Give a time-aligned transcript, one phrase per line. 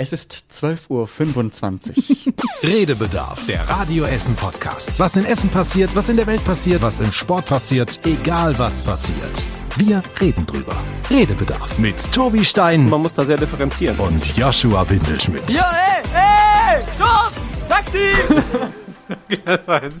[0.00, 2.32] Es ist 12.25 Uhr.
[2.62, 4.96] Redebedarf, der Radio Essen Podcast.
[5.00, 8.80] Was in Essen passiert, was in der Welt passiert, was im Sport passiert, egal was
[8.80, 9.44] passiert.
[9.76, 10.76] Wir reden drüber.
[11.10, 13.98] Redebedarf mit Tobi Stein Man muss da sehr differenzieren.
[13.98, 15.50] und Joshua Windelschmidt.
[15.50, 17.32] Ja, ey, ey, stopp!
[17.68, 17.98] Taxi!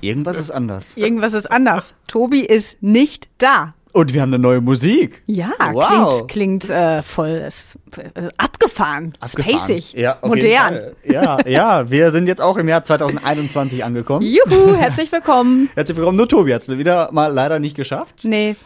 [0.00, 0.96] Irgendwas ist anders.
[0.96, 1.92] Irgendwas ist anders.
[2.06, 3.74] Tobi ist nicht da.
[3.92, 5.22] Und wir haben eine neue Musik.
[5.26, 6.26] Ja, Wow.
[6.26, 9.58] klingt, klingt äh, voll ist, äh, abgefahren, Abgefahren.
[9.58, 10.92] spacig, Ja, modern.
[11.04, 14.26] Ja, ja, wir sind jetzt auch im Jahr 2021 angekommen.
[14.26, 15.70] Juhu, herzlich willkommen.
[15.74, 16.16] Herzlich willkommen.
[16.18, 18.24] Nur Tobi hat es wieder mal leider nicht geschafft.
[18.24, 18.56] Nee,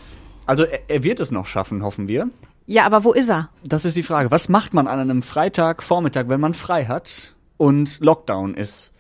[0.46, 2.28] Also er, er wird es noch schaffen, hoffen wir.
[2.66, 3.48] ja, aber wo ist er?
[3.64, 4.30] Das ist die Frage.
[4.32, 8.92] Was macht man an einem Freitagvormittag, wenn man frei hat und Lockdown ist?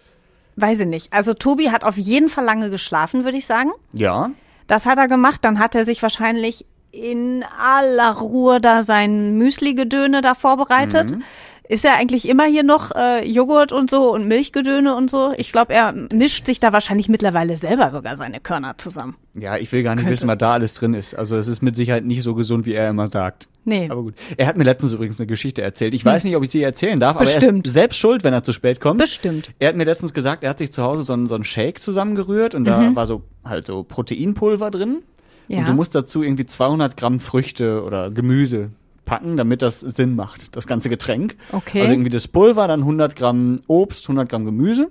[0.56, 1.12] Weiß ich nicht.
[1.12, 3.70] Also Tobi hat auf jeden Fall lange geschlafen, würde ich sagen.
[3.92, 4.30] Ja.
[4.72, 5.44] Das hat er gemacht.
[5.44, 11.10] Dann hat er sich wahrscheinlich in aller Ruhe da sein Müsli-Gedöne da vorbereitet.
[11.10, 11.24] Mhm.
[11.68, 15.30] Ist er eigentlich immer hier noch äh, Joghurt und so und Milchgedöne und so?
[15.36, 19.16] Ich glaube, er mischt sich da wahrscheinlich mittlerweile selber sogar seine Körner zusammen.
[19.34, 21.14] Ja, ich will gar nicht wissen, was da alles drin ist.
[21.14, 23.48] Also es ist mit Sicherheit nicht so gesund, wie er immer sagt.
[23.64, 23.88] Nee.
[23.90, 24.14] Aber gut.
[24.36, 25.94] Er hat mir letztens übrigens eine Geschichte erzählt.
[25.94, 27.66] Ich weiß nicht, ob ich sie erzählen darf, aber er Bestimmt.
[27.66, 28.98] ist selbst schuld, wenn er zu spät kommt.
[28.98, 29.50] Bestimmt.
[29.58, 31.80] Er hat mir letztens gesagt, er hat sich zu Hause so einen, so einen Shake
[31.80, 35.02] zusammengerührt und da war so halt so Proteinpulver drin.
[35.48, 35.58] Ja.
[35.58, 38.70] Und du musst dazu irgendwie 200 Gramm Früchte oder Gemüse
[39.04, 41.36] packen, damit das Sinn macht, das ganze Getränk.
[41.50, 41.80] Okay.
[41.80, 44.90] Also irgendwie das Pulver, dann 100 Gramm Obst, 100 Gramm Gemüse.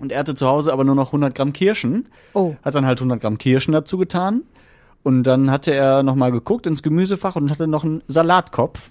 [0.00, 2.06] Und er hatte zu Hause aber nur noch 100 Gramm Kirschen.
[2.34, 2.54] Oh.
[2.62, 4.42] Hat dann halt 100 Gramm Kirschen dazu getan.
[5.02, 8.90] Und dann hatte er nochmal geguckt ins Gemüsefach und hatte noch einen Salatkopf.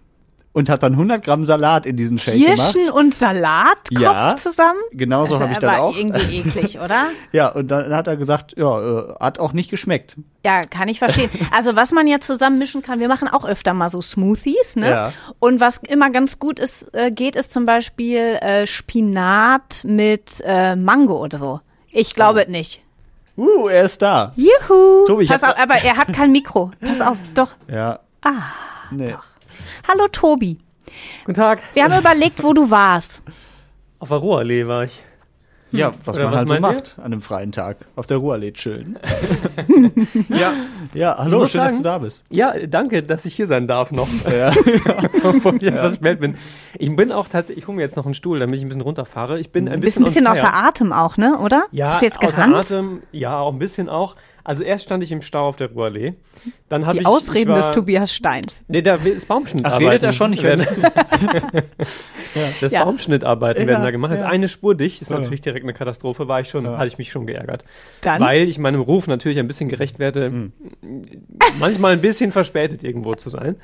[0.53, 2.91] Und hat dann 100 Gramm Salat in diesen Shake Kirschen gemacht.
[2.93, 4.79] und Salatkopf Ja, zusammen?
[4.91, 5.95] genau so Das hab ich aber auch.
[5.95, 7.05] irgendwie eklig, oder?
[7.31, 10.17] Ja, und dann hat er gesagt, ja, äh, hat auch nicht geschmeckt.
[10.43, 11.29] Ja, kann ich verstehen.
[11.55, 14.89] Also was man ja zusammen mischen kann, wir machen auch öfter mal so Smoothies, ne?
[14.89, 15.13] Ja.
[15.39, 20.75] Und was immer ganz gut ist, äh, geht, ist zum Beispiel äh, Spinat mit äh,
[20.75, 21.59] Mango oder so.
[21.91, 22.81] Ich glaube es nicht.
[23.37, 24.33] Uh, er ist da.
[24.35, 25.05] Juhu.
[25.05, 26.71] Tobi, ich Pass auf, aber er hat kein Mikro.
[26.79, 27.49] Pass auf, doch.
[27.67, 27.99] Ja.
[28.21, 28.43] Ah.
[28.91, 29.15] Nee.
[29.87, 30.57] Hallo Tobi.
[31.25, 31.59] Guten Tag.
[31.73, 33.21] Wir haben überlegt, wo du warst.
[33.99, 35.01] Auf der Ruhrallee war ich.
[35.73, 36.77] Ja, was Oder man was halt so meint ihr?
[36.79, 37.77] macht an einem freien Tag.
[37.95, 38.97] Auf der Ruhrallee chillen.
[40.29, 40.53] Ja.
[40.93, 42.25] Ja, hallo, schön, dass sagen- du da bist.
[42.29, 44.07] Ja, danke, dass ich hier sein darf noch.
[44.31, 44.51] Ja.
[45.23, 46.35] Obwohl ich etwas spät bin.
[46.77, 48.81] Ich bin auch tatsächlich, ich hole mir jetzt noch einen Stuhl, damit ich ein bisschen
[48.81, 49.39] runterfahre.
[49.39, 50.53] Ich bin ein Bist ein bisschen, bisschen on außer.
[50.53, 51.37] Atem auch, ne?
[51.39, 51.65] Oder?
[51.71, 52.55] Ja, Bist du jetzt außer gerannt?
[52.55, 54.15] Atem, ja, auch ein bisschen auch.
[54.43, 56.13] Also erst stand ich im Stau auf der Ruhrallee.
[56.69, 58.63] Dann Die ich, Ausreden ich war, des Tobias Steins.
[58.67, 59.85] Nee, da ist Baumschnittarbeiten.
[59.87, 60.33] Ach, redet er schon?
[60.33, 60.81] Ich höre nicht zu.
[62.61, 62.85] Das Ja.
[62.85, 64.11] Baumschnittarbeiten Ja, werden da gemacht.
[64.13, 64.31] Das ist ja.
[64.31, 65.19] eine Spur dicht, ist Ja.
[65.19, 67.65] natürlich direkt eine Katastrophe, war ich schon, hatte ich mich schon geärgert.
[68.01, 68.21] Dann?
[68.21, 70.53] Weil ich meinem Ruf natürlich ein bisschen gerecht werde, Hm.
[71.59, 73.57] manchmal ein bisschen verspätet irgendwo zu sein.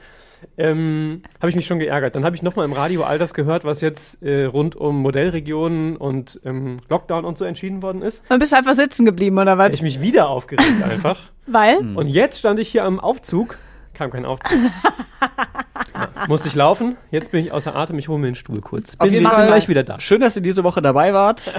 [0.57, 2.15] Ähm, habe ich mich schon geärgert.
[2.15, 5.97] Dann habe ich nochmal im Radio all das gehört, was jetzt äh, rund um Modellregionen
[5.97, 8.23] und ähm, Lockdown und so entschieden worden ist.
[8.29, 9.75] Dann bist du einfach sitzen geblieben, oder was?
[9.75, 11.19] Ich mich wieder aufgeregt einfach.
[11.47, 11.77] Weil?
[11.95, 13.57] Und jetzt stand ich hier am Aufzug,
[13.93, 14.57] kam kein Aufzug.
[16.27, 18.93] musste ich laufen, jetzt bin ich außer Atem, ich hole mir den Stuhl kurz.
[18.93, 19.99] Auf Bin, jeden bin Fall gleich wieder da.
[19.99, 21.53] Schön, dass ihr diese Woche dabei wart.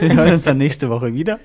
[0.00, 1.40] Wir hören uns dann nächste Woche wieder.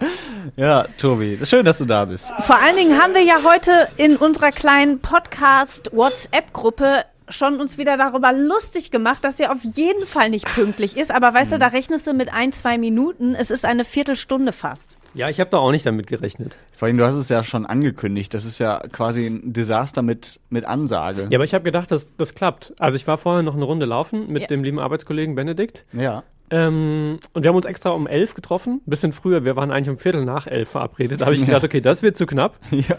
[0.56, 2.34] Ja, Tobi, schön, dass du da bist.
[2.40, 8.34] Vor allen Dingen haben wir ja heute in unserer kleinen Podcast-WhatsApp-Gruppe schon uns wieder darüber
[8.34, 11.12] lustig gemacht, dass der auf jeden Fall nicht pünktlich ist.
[11.12, 13.35] Aber weißt du, da rechnest du mit ein, zwei Minuten.
[13.35, 14.97] Es ist eine Viertelstunde fast.
[15.14, 16.58] Ja, ich habe da auch nicht damit gerechnet.
[16.75, 18.34] Vor allem, du hast es ja schon angekündigt.
[18.34, 21.28] Das ist ja quasi ein Desaster mit, mit Ansage.
[21.30, 22.74] Ja, aber ich habe gedacht, dass das klappt.
[22.80, 24.47] Also ich war vorher noch eine Runde laufen mit Ja.
[24.47, 25.86] dem lieben Arbeitskollegen Benedikt.
[25.94, 26.24] Ja.
[26.52, 29.46] Ähm, und wir haben uns extra um elf getroffen, ein bisschen früher.
[29.46, 31.22] Wir waren eigentlich um Viertel nach elf verabredet.
[31.22, 32.58] Da habe ich gedacht, okay, das wird zu knapp.
[32.72, 32.96] Ja.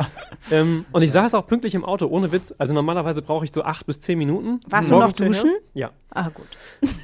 [0.53, 2.55] Ähm, und ich saß auch pünktlich im Auto, ohne Witz.
[2.59, 4.61] Also normalerweise brauche ich so acht bis zehn Minuten.
[4.69, 5.51] Warst du noch duschen?
[5.75, 5.91] Ja.
[6.11, 6.47] Ah, gut.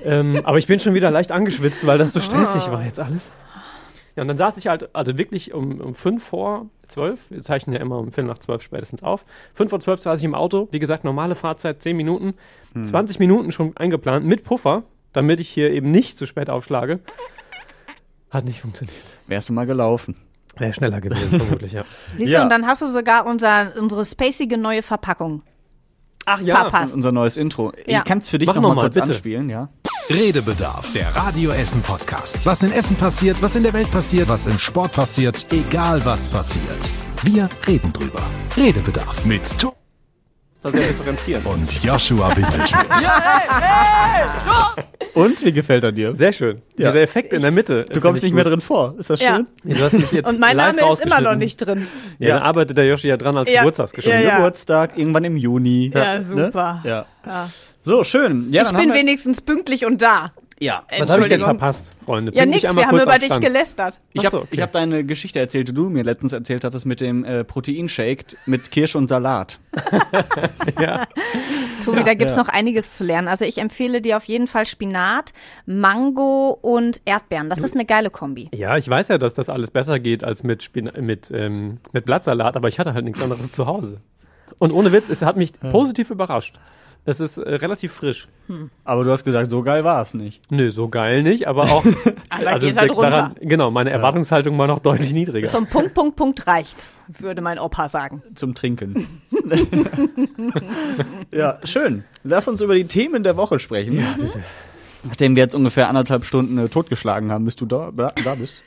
[0.04, 3.28] Ähm, aber ich bin schon wieder leicht angeschwitzt, weil das so stressig war jetzt alles.
[4.16, 7.74] Ja, und dann saß ich halt, also wirklich um, um fünf vor zwölf, wir zeichnen
[7.76, 9.24] ja immer um Viertel nach zwölf spätestens auf.
[9.54, 12.34] Fünf vor zwölf saß ich im Auto, wie gesagt, normale Fahrzeit zehn Minuten,
[12.82, 14.82] 20 Minuten schon eingeplant, mit Puffer,
[15.14, 17.00] damit ich hier eben nicht zu spät aufschlage.
[18.30, 18.96] Hat nicht funktioniert.
[19.26, 20.16] Wärst du mal gelaufen.
[20.58, 21.84] Wäre schneller gewesen, vermutlich, ja.
[22.16, 22.38] Siehst Ja.
[22.40, 25.42] du, und dann hast du sogar unser, unsere spacige neue Verpackung
[26.24, 26.94] Ach verpasst.
[26.94, 27.72] Unser neues Intro.
[27.86, 27.98] Ja.
[27.98, 29.06] Ich kann es für dich Mach noch kurz bitte.
[29.06, 29.68] anspielen, ja?
[30.10, 32.46] Redebedarf, der Radio Essen Podcast.
[32.46, 36.28] Was in Essen passiert, was in der Welt passiert, was im Sport passiert, egal was
[36.28, 36.92] passiert.
[37.24, 38.22] Wir reden drüber.
[38.56, 39.42] Redebedarf mit
[40.64, 41.44] differenzieren.
[41.46, 42.86] und Joshua Windelschmidt.
[45.14, 46.14] Und wie gefällt er dir?
[46.14, 46.60] Sehr schön.
[46.76, 46.88] Ja.
[46.90, 47.86] Dieser Effekt in der Mitte.
[47.92, 48.94] Du kommst nicht mehr drin vor.
[48.98, 49.36] Ist das Ja.
[49.36, 49.46] schön?
[49.64, 51.86] Jetzt Und mein Name ist immer noch nicht drin.
[52.18, 52.34] Ja, Ja.
[52.38, 53.60] da arbeitet der Yoshi ja dran als Ja.
[53.60, 54.14] Geburtstagsgeschenk.
[54.14, 54.36] Ja, ja.
[54.36, 55.90] Geburtstag, irgendwann im Juni.
[55.94, 56.24] Ja, Ne?
[56.24, 56.80] super.
[56.84, 57.06] Ja.
[57.26, 57.48] Ja.
[57.86, 58.48] So, schön.
[58.50, 60.32] Ja, ich dann bin wenigstens pünktlich und da.
[60.58, 62.32] Ja, Was habe ich denn verpasst, Freunde?
[62.32, 64.00] Ja, Bringt mich nix, wir haben über dich gelästert.
[64.12, 64.48] Ich habe okay.
[64.50, 68.36] ich hab deine Geschichte erzählt, die du mir letztens erzählt hattest mit dem äh, Proteinshake
[68.44, 69.60] mit Kirsche und Salat.
[70.80, 71.06] Ja.
[71.84, 72.38] Tobi, da gibt's Ja.
[72.38, 73.28] noch einiges zu lernen.
[73.28, 75.32] Also ich empfehle dir auf jeden Fall Spinat,
[75.64, 77.48] Mango und Erdbeeren.
[77.50, 78.48] Das ist eine geile Kombi.
[78.52, 82.04] ja, ich weiß ja, dass das alles besser geht als mit, Spin mit, ähm, mit
[82.04, 84.00] Blattsalat, aber ich hatte halt nichts anderes zu Hause.
[84.58, 86.58] Und ohne Witz, es hat mich positiv überrascht.
[87.06, 88.26] Es ist äh, relativ frisch.
[88.84, 90.42] Aber du hast gesagt, so geil war es nicht.
[90.50, 91.84] Nö, so geil nicht, aber auch.
[92.28, 93.34] Aber geht halt runter.
[93.40, 95.48] genau, meine Erwartungshaltung war noch deutlich niedriger.
[95.48, 98.22] Zum Punkt, Punkt, Punkt reicht's, würde mein Opa sagen.
[98.34, 99.22] Zum Trinken.
[101.32, 102.04] ja, schön.
[102.24, 103.98] Lass uns über die Themen der Woche sprechen.
[103.98, 104.42] Ja, bitte.
[105.04, 108.62] Nachdem wir jetzt ungefähr anderthalb Stunden äh, totgeschlagen haben, bis du da, da, da bist.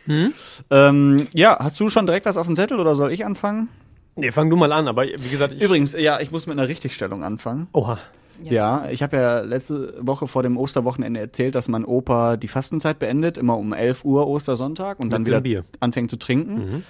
[0.71, 3.67] Ähm, ja, hast du schon direkt was auf dem Zettel oder soll ich anfangen?
[4.15, 5.61] Nee, fang du mal an, aber wie gesagt, ich.
[5.61, 7.67] Übrigens, ja, ich muss mit einer Richtigstellung anfangen.
[7.73, 7.99] Oha.
[8.43, 12.99] Ja, ich habe ja letzte Woche vor dem Osterwochenende erzählt, dass mein Opa die Fastenzeit
[12.99, 15.65] beendet, immer um 11 Uhr Ostersonntag und dann Mit wieder dem Bier.
[15.79, 16.83] anfängt zu trinken.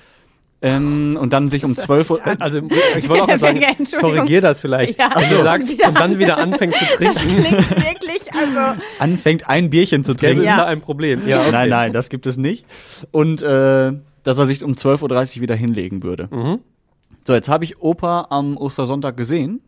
[0.61, 2.19] Ähm, und dann sich um 12 Uhr.
[2.39, 2.59] Also,
[2.97, 3.61] ich wollte auch mal sagen,
[3.99, 4.99] korrigier das vielleicht.
[4.99, 5.07] Ja.
[5.13, 5.43] Also, du So.
[5.43, 10.03] sagst, Wieder- und dann wieder anfängt zu Das trinken, klingt wirklich, also anfängt, ein Bierchen
[10.03, 10.41] zu trinken.
[10.41, 10.57] es Ja.
[10.57, 11.25] da ein Problem.
[11.27, 11.51] Ja, okay.
[11.53, 12.65] Nein, nein, das gibt es nicht.
[13.11, 13.93] Und äh,
[14.23, 16.27] dass er sich um 12.30 Uhr wieder hinlegen würde.
[16.29, 16.59] Mhm.
[17.23, 19.61] So, jetzt habe ich Opa am Ostersonntag gesehen.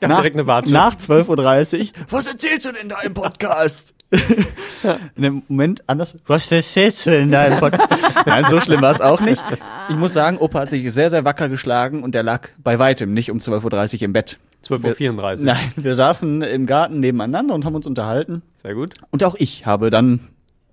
[0.00, 0.72] Ich hab direkt eine Watsche.
[0.72, 1.86] Nach 12.30 Uhr.
[2.08, 3.94] Was erzählst du denn da im Podcast?
[5.14, 6.16] In dem Moment anders.
[6.26, 7.92] Was erzählst du denn da im Podcast?
[8.26, 9.42] Nein, so schlimm war es auch nicht.
[9.88, 13.14] Ich muss sagen, Opa hat sich sehr, sehr wacker geschlagen und der lag bei weitem
[13.14, 14.38] nicht um 12.30 Uhr im Bett.
[14.66, 15.44] 12.34 Uhr.
[15.44, 18.42] Nein, wir saßen im Garten nebeneinander und haben uns unterhalten.
[18.56, 18.94] Sehr gut.
[19.10, 20.20] Und auch ich habe dann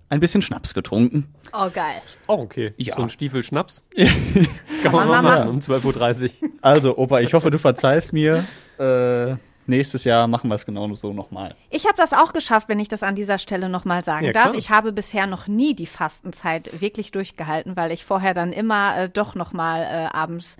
[0.09, 1.27] ein bisschen Schnaps getrunken.
[1.53, 2.01] oh geil.
[2.27, 2.73] Auch okay.
[2.77, 2.95] Ja.
[2.95, 3.83] So ein Stiefel Schnaps.
[4.83, 6.49] Kann man mal machen um 12.30 Uhr.
[6.61, 8.45] Also, Opa, ich hoffe, du verzeihst mir.
[8.79, 9.35] Äh,
[9.65, 11.55] nächstes Jahr machen wir es genau so nochmal.
[11.69, 14.53] Ich habe das auch geschafft, wenn ich das an dieser Stelle nochmal sagen Ja, darf.
[14.53, 19.09] Ich habe bisher noch nie die Fastenzeit wirklich durchgehalten, weil ich vorher dann immer äh,
[19.09, 20.57] doch nochmal äh, abends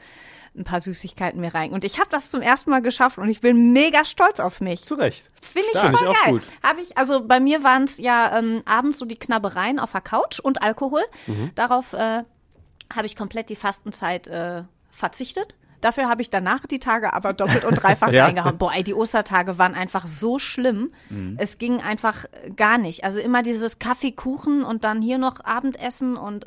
[0.57, 1.71] ein paar Süßigkeiten mir rein.
[1.71, 4.83] Und ich habe das zum ersten Mal geschafft und ich bin mega stolz auf mich.
[4.83, 5.29] Zu Recht.
[5.41, 6.41] Finde ich voll ich geil.
[6.63, 10.01] Habe ich, also bei mir waren es ja ähm, abends so die Knabbereien auf der
[10.01, 11.03] Couch und Alkohol.
[11.27, 11.51] Mhm.
[11.55, 12.23] Darauf äh,
[12.93, 15.55] habe ich komplett die Fastenzeit äh, verzichtet.
[15.87, 18.25] Dafür habe ich danach die Tage aber doppelt und dreifach Ja.
[18.25, 18.57] reingehauen.
[18.57, 20.91] Boah, ey, die Ostertage waren einfach so schlimm.
[21.09, 21.35] Mhm.
[21.39, 22.25] Es ging einfach
[22.57, 23.05] gar nicht.
[23.05, 26.45] Also immer dieses Kaffee, Kuchen und dann hier noch Abendessen und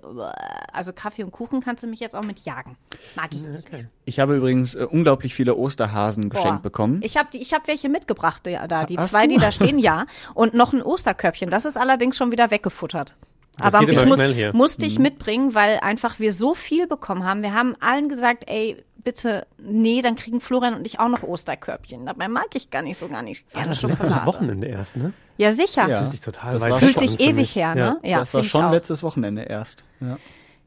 [0.74, 2.76] also Kaffee und Kuchen kannst du mich jetzt auch mit jagen.
[3.16, 3.66] Mag ich nicht.
[3.66, 3.86] Okay.
[4.04, 6.36] Ich habe übrigens äh, unglaublich viele Osterhasen Boah.
[6.36, 7.00] geschenkt bekommen.
[7.02, 8.84] Ich habe ich hab welche mitgebracht, ja, da.
[8.84, 9.34] Die Hast zwei, du?
[9.34, 10.04] die da stehen, ja.
[10.34, 11.48] Und noch ein Osterkörbchen.
[11.48, 13.16] Das ist allerdings schon wieder weggefuttert.
[13.58, 14.16] Das Aber geht ich mu
[14.56, 15.02] musste ich Mhm.
[15.02, 17.42] mitbringen, weil einfach wir so viel bekommen haben.
[17.42, 22.06] Wir haben allen gesagt, ey, bitte, nee, dann kriegen Florian und ich auch noch Osterkörbchen.
[22.06, 23.44] Dabei mag ich gar nicht so gar nicht.
[23.54, 24.26] War gerne das letztes Schokolade.
[24.26, 25.12] Wochenende erst, ne?
[25.38, 25.88] Ja, sicher.
[25.88, 26.00] Ja.
[26.00, 27.56] Fühlt sich total Das Fühlt sich ewig mich.
[27.56, 27.98] her, ne?
[28.02, 29.84] Ja, das war schon letztes Wochenende erst.
[30.00, 30.18] Ja.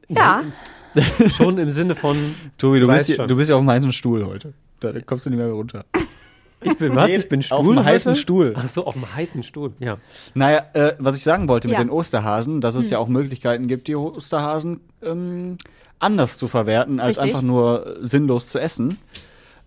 [0.08, 0.44] Ja,
[0.94, 1.02] Ja.
[1.30, 2.36] Schon im Sinne von.
[2.56, 3.26] Tobi, du bist, schon.
[3.26, 4.52] du bist ja auf dem heißen Stuhl heute.
[4.78, 5.84] Da kommst du nicht mehr runter.
[6.60, 7.08] Ich bin was?
[7.08, 7.74] Nee, Ich bin auf Stuhl.
[7.74, 8.14] dem heißen?
[8.14, 8.54] Stuhl.
[8.56, 9.72] Ach so, auf dem heißen Stuhl.
[9.80, 9.98] Ja.
[10.34, 11.80] Naja, äh, was ich sagen wollte mit Ja.
[11.80, 11.88] Hm.
[11.88, 15.58] den Osterhasen, dass es ja auch Möglichkeiten gibt, die Osterhasen ähm,
[16.04, 17.24] anders zu verwerten, als Richtig.
[17.34, 18.98] einfach nur äh, sinnlos zu essen.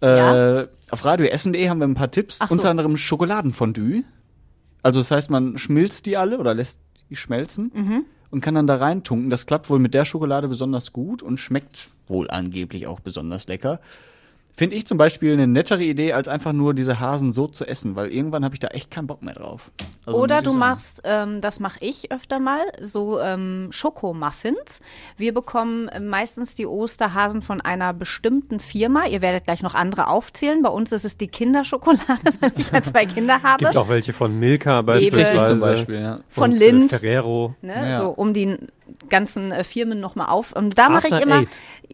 [0.01, 0.66] Äh, Ja.
[0.89, 2.54] Auf radioessen.de haben wir ein paar Tipps, Ach so.
[2.56, 4.04] unter anderem Schokoladenfondue.
[4.84, 6.80] Also das heißt, man schmilzt die alle oder lässt
[7.10, 8.06] die schmelzen Mhm.
[8.31, 9.30] und kann dann da reintunken.
[9.30, 13.81] Das klappt wohl mit der Schokolade besonders gut und schmeckt wohl angeblich auch besonders lecker.
[14.57, 17.95] Finde ich zum Beispiel eine nettere Idee, als einfach nur diese Hasen so zu essen,
[17.95, 19.69] weil irgendwann habe ich da echt keinen Bock mehr drauf.
[20.04, 20.59] Also Oder du sagen.
[20.59, 24.81] machst, ähm, das mache ich öfter mal, so ähm, Schokomuffins.
[25.16, 29.06] Wir bekommen meistens die Osterhasen von einer bestimmten Firma.
[29.06, 30.64] Ihr werdet gleich noch andere aufzählen.
[30.64, 32.02] Bei uns ist es die Kinderschokolade,
[32.40, 33.64] weil ich ja zwei Kinder habe.
[33.64, 35.52] Gibt auch welche von Milka beispielsweise.
[35.54, 36.19] zum Beispiel, ja.
[36.30, 36.94] Von Lind.
[36.94, 37.54] Ferrero.
[37.61, 37.97] Ne, Ja.
[37.99, 38.57] So, um die
[39.10, 40.54] ganzen äh, Firmen nochmal auf.
[40.54, 41.46] Und da mache ich immer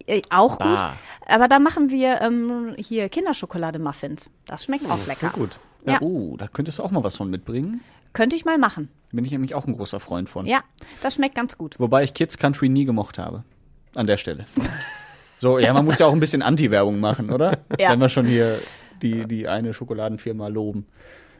[0.08, 0.78] äh, auch gut.
[0.78, 0.94] Bah.
[1.28, 4.32] Aber da machen wir ähm, hier Kinderschokolade-Muffins.
[4.46, 5.32] Das schmeckt auch lecker.
[5.34, 5.52] Gut.
[5.86, 6.02] Ja.
[6.02, 7.82] Oh, da könntest du auch mal was von mitbringen.
[8.14, 8.90] Könnte ich mal machen.
[9.12, 10.46] Bin ich nämlich auch ein großer Freund von.
[10.46, 10.64] Ja,
[11.02, 11.80] das schmeckt ganz gut.
[11.80, 13.44] Wobei ich Kids Country nie gemocht habe.
[13.96, 14.46] An der Stelle.
[15.40, 17.66] So, ja, man muss ja auch ein bisschen Anti-Werbung machen, oder?
[17.78, 17.92] Ja.
[17.92, 18.60] Wenn wir schon hier
[19.02, 20.88] die, die eine Schokoladenfirma loben.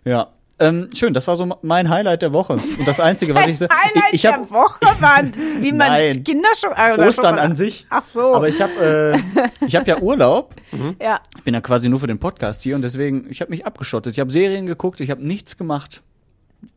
[0.04, 0.34] Ja.
[0.60, 2.54] Ähm, schön, das war so mein Highlight der Woche.
[2.54, 3.66] Und das Einzige, was ich so.
[3.68, 6.24] Highlight ich, ich hab, der Woche waren, wie man Nein.
[6.24, 7.04] Kinderschokolade.
[7.08, 7.88] Ostern an sich.
[7.90, 8.36] Ach so.
[8.36, 8.72] Aber ich habe
[9.32, 10.54] äh, ich hab ja Urlaub.
[11.02, 11.20] Ja.
[11.38, 14.14] Ich bin ja quasi nur für den Podcast hier und deswegen, ich habe mich abgeschottet.
[14.14, 16.02] Ich habe Serien geguckt, ich habe nichts gemacht.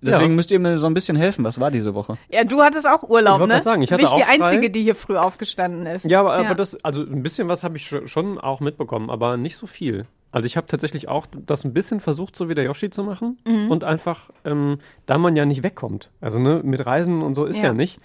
[0.02, 0.36] Deswegen Ja.
[0.36, 1.44] müsst ihr mir so ein bisschen helfen.
[1.44, 2.18] Was war diese Woche?
[2.28, 3.62] ja, du hattest auch Urlaub, Ich wollte ne?
[3.62, 4.42] sagen, ich hatte Bin ich die auch frei.
[4.44, 6.04] Einzige, die hier früh aufgestanden ist.
[6.06, 9.36] Ja, aber, aber das, also ein bisschen was habe ich schon- schon auch mitbekommen, aber
[9.36, 10.06] nicht so viel.
[10.32, 13.38] Also ich habe tatsächlich auch das ein bisschen versucht, so wie der Yoshi zu machen.
[13.68, 16.10] Und einfach, ähm, da man ja nicht wegkommt.
[16.20, 17.72] Also ne, mit Reisen und so ist ja, Ja.
[17.72, 17.98] nicht.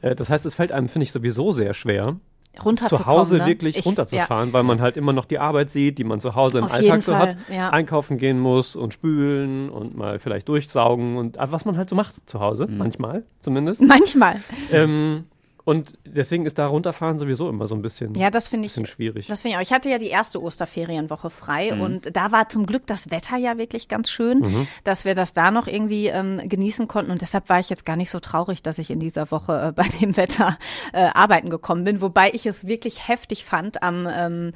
[0.00, 2.16] Äh, das heißt, es fällt einem, finde ich, sowieso sehr schwer,
[2.86, 3.46] zu Hause ne?
[3.46, 6.58] wirklich Ich- runterzufahren, weil man halt immer noch die Arbeit sieht, die man zu Hause
[6.60, 7.70] im Auf Alltag so Fall, hat, ja.
[7.70, 12.14] einkaufen gehen muss und spülen und mal vielleicht durchsaugen und was man halt so macht
[12.26, 13.80] zu Hause, manchmal zumindest.
[13.80, 13.88] Ja.
[13.88, 14.36] Manchmal.
[14.70, 15.24] ähm,
[15.64, 18.72] und deswegen ist da runterfahren sowieso immer so ein bisschen, Ja, das finde ich.
[18.72, 19.26] bisschen schwierig.
[19.28, 19.62] Das finde ich auch.
[19.62, 23.56] Ich hatte ja die erste Osterferienwoche frei und da war zum Glück das Wetter ja
[23.58, 27.58] wirklich ganz schön, dass wir das da noch irgendwie ähm, genießen konnten und deshalb war
[27.60, 30.58] ich jetzt gar nicht so traurig, dass ich in dieser Woche äh, bei dem Wetter
[30.92, 34.52] äh, arbeiten gekommen bin, wobei ich es wirklich heftig fand, am ähm,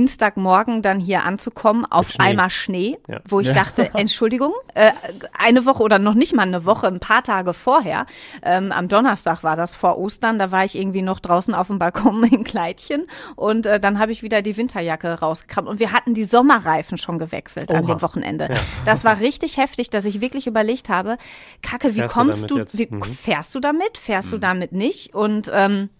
[0.00, 2.24] Dienstagmorgen dann hier anzukommen auf Schnee.
[2.24, 3.20] einmal Schnee, Ja.
[3.28, 4.92] wo ich dachte, Entschuldigung, äh,
[5.38, 8.06] eine Woche oder noch nicht mal eine Woche, ein paar Tage vorher,
[8.42, 11.78] ähm, am Donnerstag war das vor Ostern, da war ich irgendwie noch draußen auf dem
[11.78, 16.14] Balkon in Kleidchen und äh, dann habe ich wieder die Winterjacke rausgekramt und wir hatten
[16.14, 17.94] die Sommerreifen schon gewechselt an Oha.
[17.94, 18.48] dem Wochenende.
[18.84, 21.16] Das war richtig heftig, dass ich wirklich überlegt habe,
[21.62, 22.78] Kacke, wie Fährst du kommst du, jetzt?
[22.78, 23.02] wie, Mhm.
[23.02, 25.90] fährst du damit, fährst du damit nicht und ähm,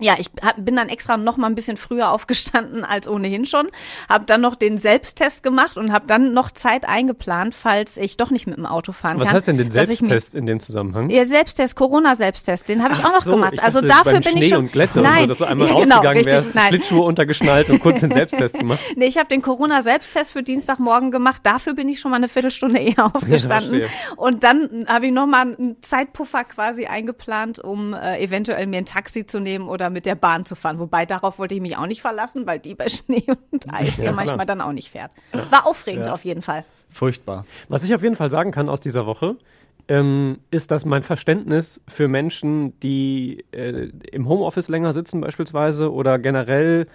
[0.00, 3.68] ja, ich bin dann extra noch mal ein bisschen früher aufgestanden als ohnehin schon,
[4.08, 8.30] habe dann noch den Selbsttest gemacht und habe dann noch Zeit eingeplant, falls ich doch
[8.30, 9.36] nicht mit dem Auto fahren Was kann.
[9.36, 11.10] heißt denn den Selbsttest in dem Zusammenhang?
[11.10, 13.62] Ja, Selbsttest, Corona-Selbsttest, den habe ich Ach auch noch so, gemacht.
[13.62, 14.58] also dachte, dafür beim bin Schnee ich schon.
[14.58, 16.68] und Glätte nein, und so, dass du einmal ja, genau, rausgegangen richtig, wärst, nein.
[16.68, 18.80] Schlittschuhe untergeschnallt und kurz den Selbsttest gemacht.
[18.96, 21.42] Nee, ich habe den Corona-Selbsttest für Dienstagmorgen gemacht.
[21.44, 23.80] Dafür bin ich schon mal eine Viertelstunde eher aufgestanden.
[23.80, 23.88] verstehe.
[24.16, 28.86] und dann habe ich noch mal einen Zeitpuffer quasi eingeplant, um äh, eventuell mir ein
[28.86, 30.78] Taxi zu nehmen oder mit der Bahn zu fahren.
[30.78, 34.04] Wobei darauf wollte ich mich auch nicht verlassen, weil die bei Schnee und Eis ja,
[34.06, 35.10] Ja, manchmal dann auch nicht fährt.
[35.50, 36.12] War aufregend Ja.
[36.12, 36.64] auf jeden Fall.
[36.90, 37.44] Furchtbar.
[37.68, 39.36] Was ich auf jeden Fall sagen kann aus dieser Woche,
[39.88, 46.18] ähm, ist, dass mein Verständnis für Menschen, die äh, im Homeoffice länger sitzen beispielsweise oder
[46.18, 46.86] generell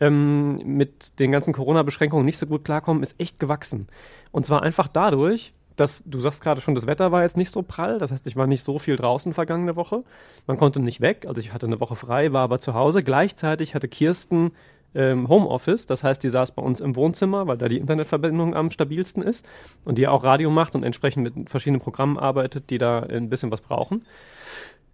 [0.00, 3.88] ähm, mit den ganzen Corona-Beschränkungen nicht so gut klarkommen, ist echt gewachsen.
[4.32, 7.62] Und zwar einfach dadurch, dass du sagst gerade schon, das Wetter war jetzt nicht so
[7.62, 7.98] prall.
[7.98, 10.04] Das heißt, ich war nicht so viel draußen vergangene Woche.
[10.46, 11.24] Man konnte nicht weg.
[11.26, 13.02] Also ich hatte eine Woche frei, war aber zu Hause.
[13.02, 14.52] Gleichzeitig hatte Kirsten
[14.94, 15.86] ähm, Homeoffice.
[15.86, 19.46] Das heißt, die saß bei uns im Wohnzimmer, weil da die Internetverbindung am stabilsten ist
[19.86, 23.50] und die auch Radio macht und entsprechend mit verschiedenen Programmen arbeitet, die da ein bisschen
[23.50, 24.04] was brauchen.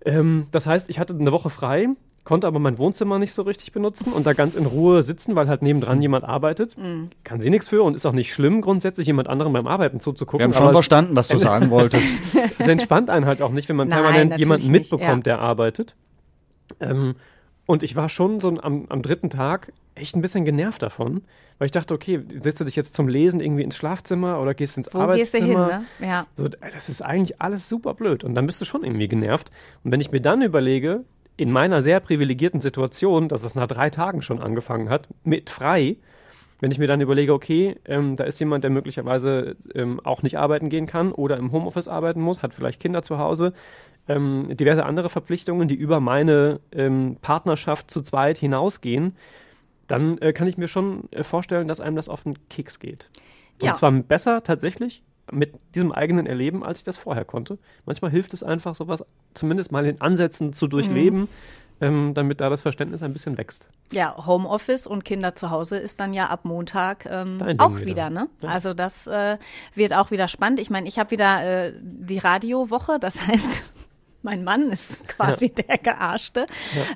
[0.05, 1.89] Ähm, das heißt, ich hatte eine Woche frei,
[2.27, 5.49] konnte aber mein Wohnzimmer nicht so richtig benutzen und da ganz in Ruhe sitzen, weil
[5.49, 6.77] halt nebendran jemand arbeitet.
[7.23, 10.41] Kann sie nichts für und ist auch nicht schlimm, grundsätzlich jemand anderem beim Arbeiten zuzugucken.
[10.41, 12.21] Wir haben schon verstanden, was du sagen wolltest.
[12.59, 15.37] es entspannt einen halt auch nicht, wenn man Nein, permanent jemanden nicht, mitbekommt, ja.
[15.37, 15.95] der arbeitet.
[16.81, 17.15] Ähm,
[17.65, 21.23] und ich war schon so am, am dritten Tag echt ein bisschen genervt davon,
[21.59, 24.77] weil ich dachte, okay, setzt du dich jetzt zum Lesen irgendwie ins Schlafzimmer oder gehst
[24.77, 25.71] ins Wo gehst du Arbeitszimmer?
[25.71, 26.07] hin, ne?
[26.07, 26.27] Ja.
[26.37, 28.25] So, das ist eigentlich alles super blöd.
[28.25, 29.53] Und dann bist du schon irgendwie genervt.
[29.85, 31.05] Und wenn ich mir dann überlege,
[31.37, 35.97] in meiner sehr privilegierten Situation, dass es nach drei Tagen schon angefangen hat, mit frei,
[36.61, 40.39] wenn ich mir dann überlege, okay, ähm, da ist jemand, der möglicherweise ähm, auch nicht
[40.39, 43.53] arbeiten gehen kann oder im Homeoffice arbeiten muss, hat vielleicht Kinder zu Hause,
[44.09, 49.17] ähm, diverse andere Verpflichtungen, die über meine ähm, Partnerschaft zu zweit hinausgehen,
[49.89, 53.09] dann äh, kann ich mir schon äh, vorstellen, dass einem das auf den Keks geht.
[53.61, 53.75] Und Ja.
[53.75, 55.03] zwar besser tatsächlich
[55.33, 57.59] mit diesem eigenen Erleben, als ich das vorher konnte.
[57.85, 59.05] Manchmal hilft es einfach, sowas
[59.35, 61.29] zumindest mal in Ansätzen zu durchleben, Mhm.
[61.81, 63.69] ähm, damit da das Verständnis ein bisschen wächst.
[63.93, 67.87] Ja, Homeoffice und Kinder zu Hause ist dann ja ab Montag ähm, auch wieder.
[67.87, 68.29] wieder, ne?
[68.41, 68.49] Ja.
[68.51, 69.37] Also das äh,
[69.75, 70.59] wird auch wieder spannend.
[70.61, 73.63] Ich meine, ich habe wieder äh, die Radiowoche, das heißt,
[74.27, 76.47] mein Mann ist quasi der Gearschte.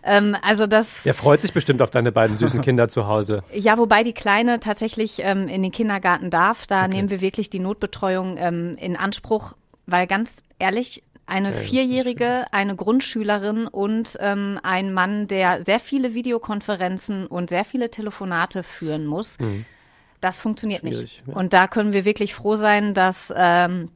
[0.03, 3.43] Ähm, also das, Der freut sich bestimmt auf deine beiden süßen Kinder zu Hause.
[3.55, 7.61] ja, wobei die Kleine tatsächlich ähm, in den Kindergarten darf, da nehmen wir wirklich die
[7.61, 9.55] Notbetreuung ähm, in Anspruch,
[9.87, 17.29] weil ganz ehrlich, eine Vierjährige, eine Grundschülerin und ähm, ein Mann, der sehr viele Videokonferenzen
[17.29, 19.39] und sehr viele Telefonate führen muss,
[20.21, 20.95] das funktioniert nicht.
[20.95, 21.07] Mhm.
[21.07, 21.35] Schwierig, ja.
[21.35, 23.91] Und da können wir wirklich froh sein, dass ähm,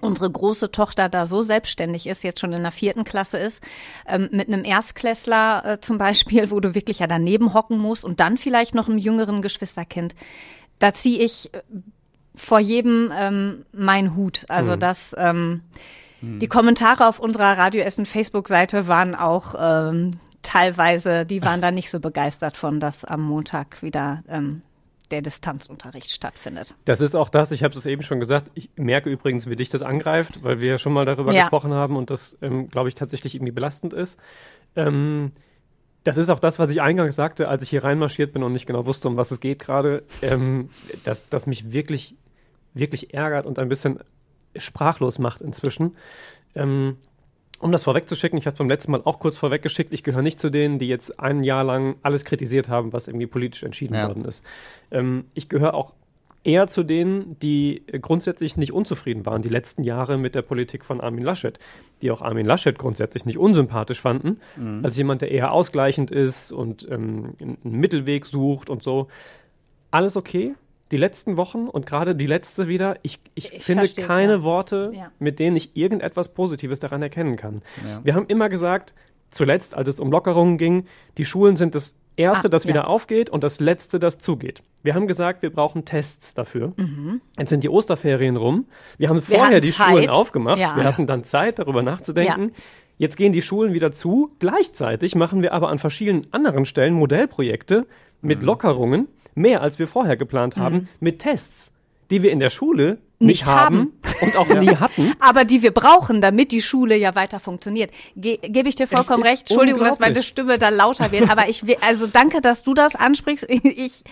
[0.00, 3.62] unsere große Tochter da so selbstständig ist, jetzt schon in der vierten Klasse ist,
[4.06, 8.20] ähm, mit einem Erstklässler äh, zum Beispiel, wo du wirklich ja daneben hocken musst und
[8.20, 10.14] dann vielleicht noch einem jüngeren Geschwisterkind.
[10.78, 11.60] Da ziehe ich äh,
[12.34, 14.44] vor jedem ähm, meinen Hut.
[14.48, 15.62] Also das, ähm,
[16.20, 20.12] die Kommentare auf unserer Radio Essen Facebook-Seite waren auch ähm,
[20.42, 24.62] teilweise, die waren da nicht so begeistert von, dass am Montag wieder ähm,
[25.10, 26.74] der Distanzunterricht stattfindet.
[26.84, 29.70] Das ist auch das, ich habe es eben schon gesagt, ich merke übrigens, wie dich
[29.70, 31.42] das angreift, weil wir ja schon mal darüber Ja.
[31.42, 34.18] gesprochen haben und das, ähm, glaube ich, tatsächlich irgendwie belastend ist.
[34.76, 35.32] Ähm,
[36.04, 38.66] das ist auch das, was ich eingangs sagte, als ich hier reinmarschiert bin und nicht
[38.66, 40.70] genau wusste, um was es geht gerade, ähm,
[41.04, 42.14] dass das mich wirklich,
[42.74, 43.98] wirklich ärgert und ein bisschen
[44.56, 45.96] sprachlos macht inzwischen.
[46.54, 46.96] Ähm,
[47.60, 50.38] um das vorwegzuschicken, ich habe es beim letzten Mal auch kurz vorweggeschickt, ich gehöre nicht
[50.40, 54.06] zu denen, die jetzt ein Jahr lang alles kritisiert haben, was irgendwie politisch entschieden Ja.
[54.08, 54.44] worden ist.
[54.90, 55.92] Ähm, ich gehöre auch
[56.44, 61.00] eher zu denen, die grundsätzlich nicht unzufrieden waren, die letzten Jahre mit der Politik von
[61.00, 61.58] Armin Laschet,
[62.00, 64.40] die auch Armin Laschet grundsätzlich nicht unsympathisch fanden,
[64.84, 69.08] als jemand, der eher ausgleichend ist und ähm, einen Mittelweg sucht und so.
[69.90, 70.54] Alles okay.
[70.90, 74.42] Die letzten Wochen und gerade die letzte wieder, ich, ich, Ich finde keine ja.
[74.42, 75.10] Worte, Ja.
[75.18, 77.62] mit denen ich irgendetwas Positives daran erkennen kann.
[77.86, 78.00] Ja.
[78.04, 78.94] Wir haben immer gesagt,
[79.30, 80.86] zuletzt, als es um Lockerungen ging,
[81.18, 84.62] die Schulen sind das Erste, Ah, das wieder aufgeht und das Letzte, das zugeht.
[84.82, 86.72] Wir haben gesagt, wir brauchen Tests dafür.
[86.76, 87.20] Mhm.
[87.38, 88.66] Jetzt sind die Osterferien rum.
[88.96, 89.88] Wir haben Wir vorher hatten die Zeit.
[89.90, 90.58] Schulen aufgemacht.
[90.58, 90.74] Ja.
[90.76, 92.52] Wir hatten dann Zeit, darüber nachzudenken.
[92.96, 94.32] Jetzt gehen die Schulen wieder zu.
[94.40, 97.86] Gleichzeitig machen wir aber an verschiedenen anderen Stellen Modellprojekte
[98.20, 98.28] Mhm.
[98.28, 99.06] mit Lockerungen,
[99.38, 101.70] mehr als wir vorher geplant haben, mit Tests,
[102.10, 105.12] die wir in der Schule nicht, Nicht haben, und auch nie hatten.
[105.18, 107.90] aber die wir brauchen, damit die Schule ja weiter funktioniert.
[108.14, 109.50] Ge Gebe ich dir vollkommen recht.
[109.50, 110.22] Entschuldigung, dass meine.
[110.22, 113.46] Stimme da lauter wird, aber ich will, also danke, dass du das ansprichst.
[113.62, 114.04] Ich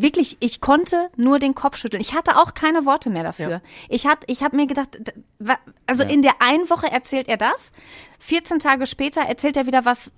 [0.00, 2.00] wirklich, ich konnte nur den Kopf schütteln.
[2.00, 3.48] Ich hatte auch keine Worte mehr dafür.
[3.50, 3.60] Ja.
[3.88, 4.98] Ich hat, ich habe mir gedacht,
[5.86, 7.72] also in der einen Woche erzählt er das,
[8.20, 10.12] 14 Tage später erzählt er wieder was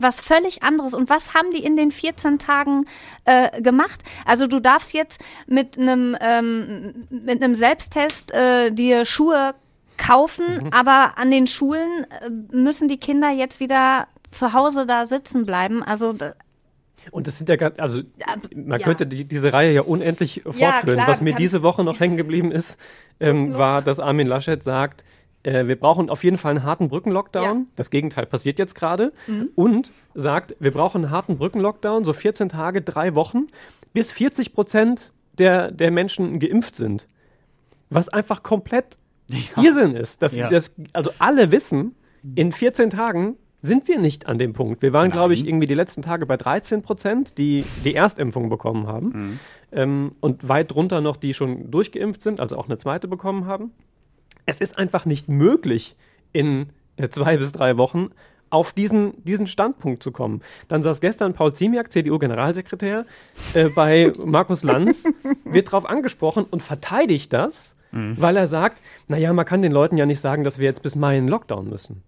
[0.00, 0.94] was völlig anderes.
[0.94, 2.86] Und was haben die in den 14 Tagen
[3.24, 4.02] äh, gemacht?
[4.24, 9.54] Also du darfst jetzt mit einem ähm, mit einem Selbsttest äh, dir Schuhe
[9.96, 10.72] kaufen, Mhm.
[10.72, 15.82] aber an den Schulen äh, müssen die Kinder jetzt wieder zu Hause da sitzen bleiben.
[15.82, 16.14] Also
[17.10, 18.02] Und das sind ja gar, also
[18.54, 18.84] man ja.
[18.86, 20.82] könnte die, diese Reihe ja unendlich fortführen.
[20.96, 22.78] klar, Was mir diese Woche noch hängen geblieben ist,
[23.20, 25.02] ähm, war, dass Armin Laschet sagt,
[25.42, 27.44] äh, wir brauchen auf jeden Fall einen harten Brückenlockdown.
[27.44, 27.54] Ja.
[27.54, 27.66] Mhm.
[27.76, 29.12] Das Gegenteil passiert jetzt gerade.
[29.54, 33.46] Und sagt, wir brauchen einen harten Brückenlockdown, so 14 Tage, drei Wochen,
[33.92, 37.06] bis 40 Prozent der, der Menschen geimpft sind.
[37.90, 38.98] Was einfach komplett
[39.56, 40.22] Irrsinn ist.
[40.22, 40.48] Das, Ja.
[40.48, 41.94] das, also alle wissen,
[42.34, 44.82] in 14 Tagen sind wir nicht an dem Punkt.
[44.82, 48.86] Wir waren, glaube ich, irgendwie die letzten Tage bei 13 Prozent, die die Erstimpfung bekommen
[48.86, 49.38] haben.
[49.72, 53.72] Ähm, und weit drunter noch, die schon durchgeimpft sind, also auch eine zweite bekommen haben.
[54.48, 55.94] Es ist einfach nicht möglich,
[56.32, 58.10] in äh, zwei bis drei Wochen
[58.50, 60.40] auf diesen, diesen Standpunkt zu kommen.
[60.68, 63.04] Dann saß gestern Paul Ziemiak, CDU-Generalsekretär,
[63.52, 65.04] äh, bei Markus Lanz,
[65.44, 70.04] wird darauf angesprochen und verteidigt das, weil er sagt, naja, man kann den Leuten ja
[70.04, 72.02] nicht sagen, dass wir jetzt bis Mai in Lockdown müssen.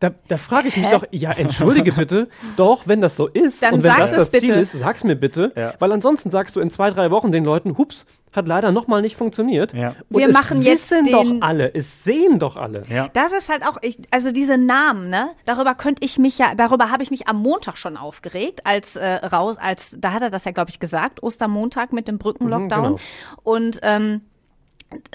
[0.00, 0.92] Da, da frage ich mich Hä?
[0.92, 2.28] doch, ja, entschuldige bitte,
[2.58, 4.60] doch, wenn das so ist Dann und wenn sag das es das Ziel bitte.
[4.60, 5.72] ist, sag's mir bitte, Ja.
[5.78, 9.16] weil ansonsten sagst du in zwei, drei Wochen den Leuten, hups, hat leider nochmal nicht
[9.16, 9.72] funktioniert.
[9.72, 9.94] Ja.
[10.10, 12.82] Und Wir es machen jetzt wissen den- doch alle, es sehen doch alle.
[12.90, 13.08] Ja.
[13.12, 15.30] Das ist halt auch, ich, also diese Namen, ne?
[15.44, 19.06] Darüber könnte ich mich ja, darüber habe ich mich am Montag schon aufgeregt, als äh,
[19.26, 22.82] raus, als da hat er das ja, glaube ich, gesagt, Ostermontag mit dem Brückenlockdown.
[22.96, 22.98] genau.
[23.42, 24.22] Und ähm,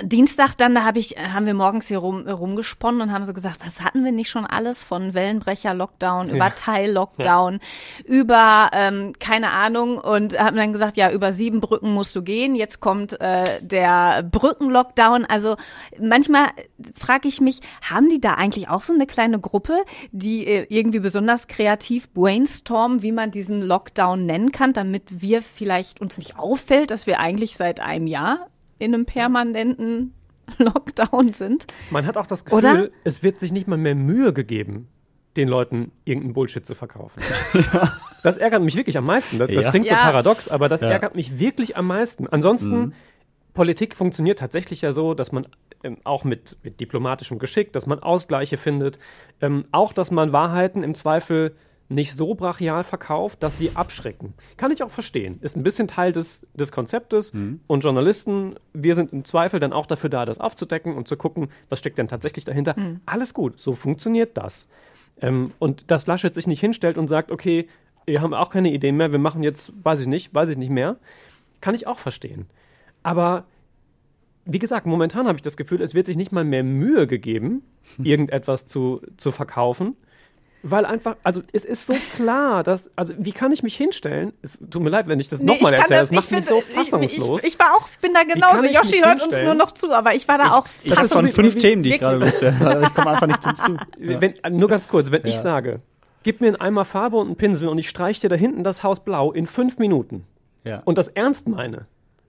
[0.03, 3.59] Dienstag dann, da hab ich, haben wir morgens hier rum, rumgesponnen und haben so gesagt,
[3.63, 7.59] was hatten wir nicht schon alles von Wellenbrecher-Lockdown, über Teil-Lockdown,
[8.05, 12.55] über, ähm, keine Ahnung, und haben dann gesagt, ja, über sieben Brücken musst du gehen,
[12.55, 15.25] jetzt kommt äh, der Brücken-Lockdown.
[15.25, 15.55] Also
[15.99, 16.47] manchmal
[16.97, 20.99] frage ich mich, haben die da eigentlich auch so eine kleine Gruppe, die äh, irgendwie
[20.99, 26.91] besonders kreativ brainstormen, wie man diesen Lockdown nennen kann, damit wir vielleicht uns nicht auffällt,
[26.91, 28.47] dass wir eigentlich seit einem Jahr
[28.79, 30.13] in einem permanenten
[30.57, 31.67] Lockdown sind.
[31.91, 32.89] Man hat auch das Gefühl, Oder?
[33.03, 34.87] es wird sich nicht mal mehr Mühe gegeben,
[35.37, 37.21] den Leuten irgendeinen Bullshit zu verkaufen.
[38.21, 39.39] Das ärgert mich wirklich am meisten.
[39.39, 39.69] Das, das Ja.
[39.71, 40.01] klingt so Ja.
[40.01, 40.89] paradox, aber das Ja.
[40.89, 42.27] ärgert mich wirklich am meisten.
[42.27, 42.93] Ansonsten,
[43.53, 45.47] Politik funktioniert tatsächlich ja so, dass man
[45.85, 48.99] ähm, auch mit, mit diplomatischem Geschick, dass man Ausgleiche findet,
[49.39, 51.55] ähm, auch, dass man Wahrheiten im Zweifel
[51.89, 54.35] nicht so brachial verkauft, dass sie abschrecken.
[54.57, 55.39] Kann ich auch verstehen.
[55.41, 57.31] Ist ein bisschen Teil des, des Konzeptes.
[57.67, 61.49] Und Journalisten, wir sind im Zweifel dann auch dafür da, das aufzudecken und zu gucken,
[61.67, 62.75] was steckt denn tatsächlich dahinter.
[63.07, 64.67] Alles gut, so funktioniert das.
[65.21, 67.67] Ähm, und dass Laschet sich nicht hinstellt und sagt, okay,
[68.05, 70.71] wir haben auch keine Ideen mehr, wir machen jetzt, weiß ich nicht, weiß ich nicht
[70.71, 70.97] mehr,
[71.61, 72.47] kann ich auch verstehen.
[73.03, 73.45] Aber
[74.45, 77.63] wie gesagt, momentan habe ich das Gefühl, es wird sich nicht mal mehr Mühe gegeben,
[78.03, 79.95] irgendetwas zu, zu verkaufen.
[80.61, 84.33] Weil einfach, also es ist so klar, dass, also wie kann ich mich hinstellen?
[84.41, 86.45] Es tut mir leid, wenn ich das nochmal ich kann erzähle, das ich macht mich
[86.45, 87.43] so finde, ich- fassungslos.
[87.43, 88.63] Ich, ich, war auch, bin da genauso.
[88.63, 91.25] ich Yoshi hört uns nur noch zu, aber ich war da auch Ich habe schon
[91.25, 92.65] fassungs- fünf wie- Themen, die ich gerade loswerde.
[92.65, 93.77] aber Ich komme einfach nicht zum Zug.
[93.97, 95.41] Wenn, äh, nur ganz kurz, wenn ich Ja.
[95.41, 95.79] sage,
[96.23, 98.83] gib mir einen Eimer Farbe und einen Pinsel und ich streiche dir da hinten das
[98.83, 100.25] Haus blau in fünf Minuten
[100.65, 100.81] Ja.
[100.83, 101.85] und das ernst meine,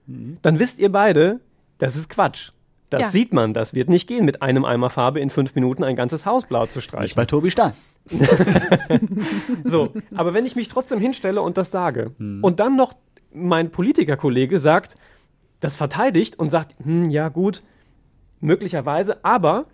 [0.07, 1.41] dann wisst ihr beide,
[1.79, 2.51] das ist Quatsch.
[2.89, 3.09] Das Ja.
[3.09, 6.25] sieht man, das wird nicht gehen, mit einem Eimer Farbe in fünf Minuten ein ganzes
[6.25, 7.15] Haus blau zu Nicht streichen.
[7.15, 7.73] bei Tobi Stahl.
[9.63, 12.93] So, aber wenn ich mich trotzdem hinstelle und das sage und dann noch
[13.33, 14.97] mein Politikerkollege sagt,
[15.59, 17.63] das verteidigt und sagt, hm, ja gut,
[18.39, 19.65] möglicherweise, aber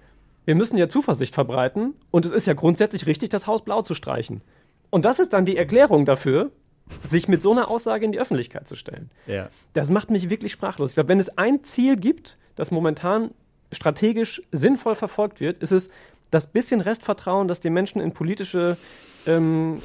[0.46, 3.94] wir müssen ja Zuversicht verbreiten und es ist ja grundsätzlich richtig, das Haus blau zu
[3.96, 4.42] streichen.
[4.90, 6.52] Und das ist dann die Erklärung dafür,
[7.04, 9.10] sich mit so einer Aussage in die Öffentlichkeit zu stellen.
[9.26, 9.50] Ja.
[9.74, 10.92] Das macht mich wirklich sprachlos.
[10.92, 13.32] Ich glaube, wenn es ein Ziel gibt, das momentan
[13.74, 15.90] strategisch sinnvoll verfolgt wird, ist es
[16.32, 18.78] das bisschen Restvertrauen, das die Menschen in politische,
[19.26, 19.82] ähm,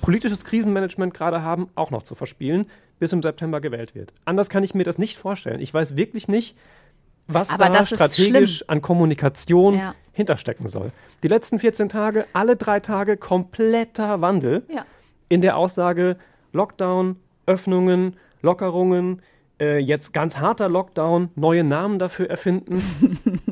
[0.00, 2.66] politisches Krisenmanagement gerade haben, auch noch zu verspielen,
[2.98, 4.12] bis im September gewählt wird.
[4.24, 5.60] Anders kann ich mir das nicht vorstellen.
[5.60, 6.56] Ich weiß wirklich nicht,
[7.26, 9.94] was Aber da strategisch an Kommunikation Ja.
[10.12, 10.92] hinterstecken soll.
[11.22, 14.84] Die letzten 14 Tage, alle drei Tage kompletter Wandel Ja.
[15.28, 16.16] in der Aussage
[16.52, 19.22] Lockdown, Öffnungen, Lockerungen,
[19.60, 22.82] äh, jetzt ganz harter Lockdown, neue Namen dafür erfinden.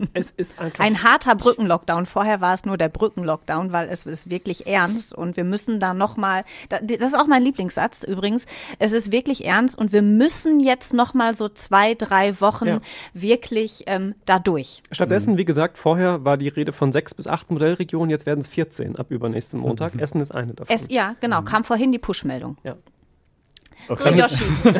[0.14, 0.84] es ist einfach.
[0.84, 2.06] Ein harter Brückenlockdown.
[2.06, 5.94] Vorher war es nur der Brückenlockdown, weil es ist wirklich ernst und wir müssen da
[5.94, 8.46] nochmal, das ist auch mein Lieblingssatz übrigens,
[8.78, 12.80] es ist wirklich ernst und wir müssen jetzt nochmal so zwei, drei Wochen Ja.
[13.14, 14.82] wirklich ähm, da durch.
[14.90, 18.48] Stattdessen, wie gesagt, vorher war die Rede von sechs bis acht Modellregionen, jetzt werden es
[18.48, 19.94] 14 ab übernächsten Montag.
[20.00, 20.74] Essen ist eine davon.
[20.74, 22.56] Es, ja, genau, kam vorhin die Push-Meldung.
[22.64, 22.74] ja.
[23.88, 24.44] So, Yoshi.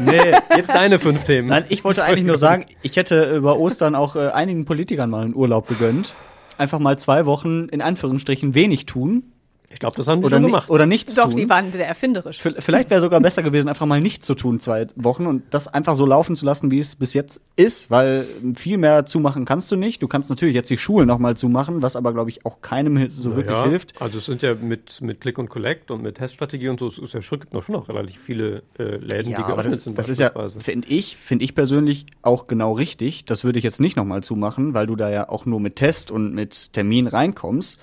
[0.00, 1.48] Nee, Jetzt deine fünf Themen.
[1.48, 5.24] Nein, ich wollte eigentlich nur sagen, ich hätte über Ostern auch äh, einigen Politikern mal
[5.24, 6.14] einen Urlaub gegönnt.
[6.58, 9.31] Einfach mal zwei Wochen in Anführungsstrichen wenig tun
[9.72, 10.70] Ich glaube, das haben die oder, schon gemacht.
[10.70, 11.36] oder nichts Doch, tun.
[11.36, 12.38] die waren sehr erfinderisch.
[12.40, 15.66] V- Vielleicht wäre sogar besser gewesen, einfach mal nichts zu tun zwei Wochen und das
[15.68, 19.70] einfach so laufen zu lassen, wie es bis jetzt ist, weil viel mehr zumachen kannst
[19.72, 20.02] du nicht.
[20.02, 23.10] Du kannst natürlich jetzt die Schulen noch mal zumachen, was aber glaube ich auch keinem
[23.10, 24.00] so wirklich ja, hilft.
[24.00, 26.98] Also es sind ja mit, mit Click und Collect und mit Teststrategie und so, es
[26.98, 29.72] ist ja schon, gibt noch schon noch relativ viele äh, Läden, die Ja, aber geöffnet
[29.78, 29.98] das, sind.
[29.98, 33.24] das ist ja, finde ich, finde ich persönlich auch genau richtig.
[33.24, 36.10] Das würde ich jetzt nicht nochmal zumachen, weil du da ja auch nur mit Test
[36.10, 37.78] und mit Termin reinkommst.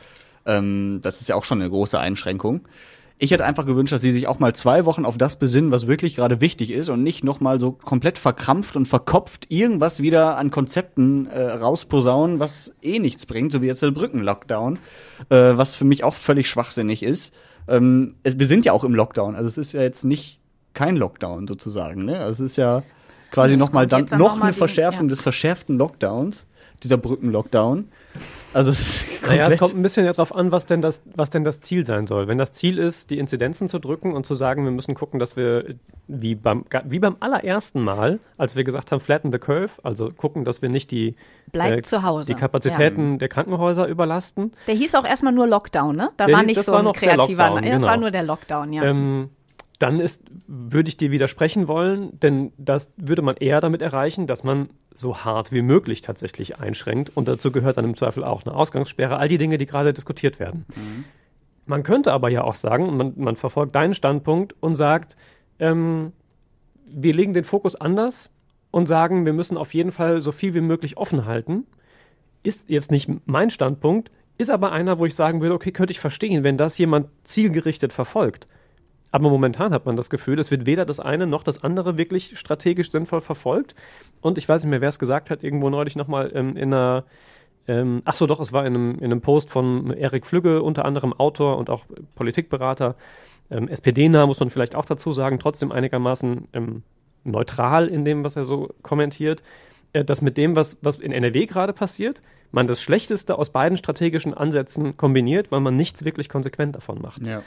[0.49, 2.61] Ähm, das ist ja auch schon eine große Einschränkung.
[3.21, 5.87] Ich hätte einfach gewünscht, dass sie sich auch mal zwei Wochen auf das besinnen, was
[5.87, 10.51] wirklich gerade wichtig ist und nicht nochmal so komplett verkrampft und verkopft irgendwas wieder an
[10.51, 14.79] Konzepten äh, rausposaunen, was eh nichts bringt, so wie jetzt der Brückenlockdown,
[15.29, 17.33] äh, was für mich auch völlig schwachsinnig ist.
[17.67, 20.39] Ähm, es, wir sind ja auch im Lockdown, also es ist ja jetzt nicht
[20.73, 22.05] kein Lockdown sozusagen.
[22.05, 22.19] Ne?
[22.19, 22.83] Also es ist ja
[23.31, 25.09] quasi nochmal dann dann noch noch mal eine wegen- Verschärfung ja.
[25.09, 26.47] des verschärften Lockdowns,
[26.83, 27.89] dieser Brückenlockdown.
[28.53, 28.71] Also
[29.27, 31.85] Naja, es kommt ein bisschen ja drauf an, was denn, das, was denn das Ziel
[31.85, 32.27] sein soll.
[32.27, 35.35] Wenn das Ziel ist, die Inzidenzen zu drücken und zu sagen, wir müssen gucken, dass
[35.35, 35.75] wir,
[36.07, 40.45] wie beim, wie beim allerersten Mal, als wir gesagt haben, flatten the curve, also gucken,
[40.45, 41.15] dass wir nicht die,
[41.53, 42.33] Hause.
[42.33, 44.51] die Kapazitäten der Krankenhäuser überlasten.
[44.67, 46.09] Der hieß auch erstmal nur Lockdown, ne?
[46.17, 47.47] Da Der war hieß- nicht so war ein kreativer.
[47.49, 48.01] Lockdown, Ja, das war genau.
[48.01, 48.83] nur der Lockdown, ja.
[48.83, 49.29] Ähm,
[49.77, 54.43] dann ist, würde ich dir widersprechen wollen, denn das würde man eher damit erreichen, dass
[54.43, 57.15] man so hart wie möglich tatsächlich einschränkt.
[57.15, 60.39] Und dazu gehört dann im Zweifel auch eine Ausgangssperre, all die Dinge, die gerade diskutiert
[60.39, 60.65] werden.
[61.65, 65.15] Man könnte aber ja auch sagen, man, man verfolgt deinen Standpunkt und sagt,
[65.59, 66.13] ähm,
[66.85, 68.29] wir legen den Fokus anders
[68.71, 71.65] und sagen, wir müssen auf jeden Fall so viel wie möglich offen halten.
[72.43, 75.99] Ist jetzt nicht mein Standpunkt, ist aber einer, wo ich sagen würde, okay, könnte ich
[75.99, 78.47] verstehen, wenn das jemand zielgerichtet verfolgt.
[79.11, 82.37] Aber momentan hat man das Gefühl, es wird weder das eine noch das andere wirklich
[82.37, 83.75] strategisch sinnvoll verfolgt.
[84.21, 87.05] Und ich weiß nicht mehr, wer es gesagt hat, irgendwo neulich nochmal ähm, in einer,
[87.67, 90.85] ähm, ach so doch, es war in einem, in einem Post von Erik Flügge, unter
[90.85, 92.95] anderem Autor und auch Politikberater,
[93.49, 96.83] ähm, SPD-nah, muss man vielleicht auch dazu sagen, trotzdem einigermaßen ähm,
[97.23, 99.41] neutral in dem, was er so kommentiert,
[99.93, 103.77] äh, dass mit dem, was, was in NRW gerade passiert, man das Schlechteste aus beiden
[103.77, 107.25] strategischen Ansätzen kombiniert, weil man nichts wirklich konsequent davon macht.
[107.25, 107.43] ja.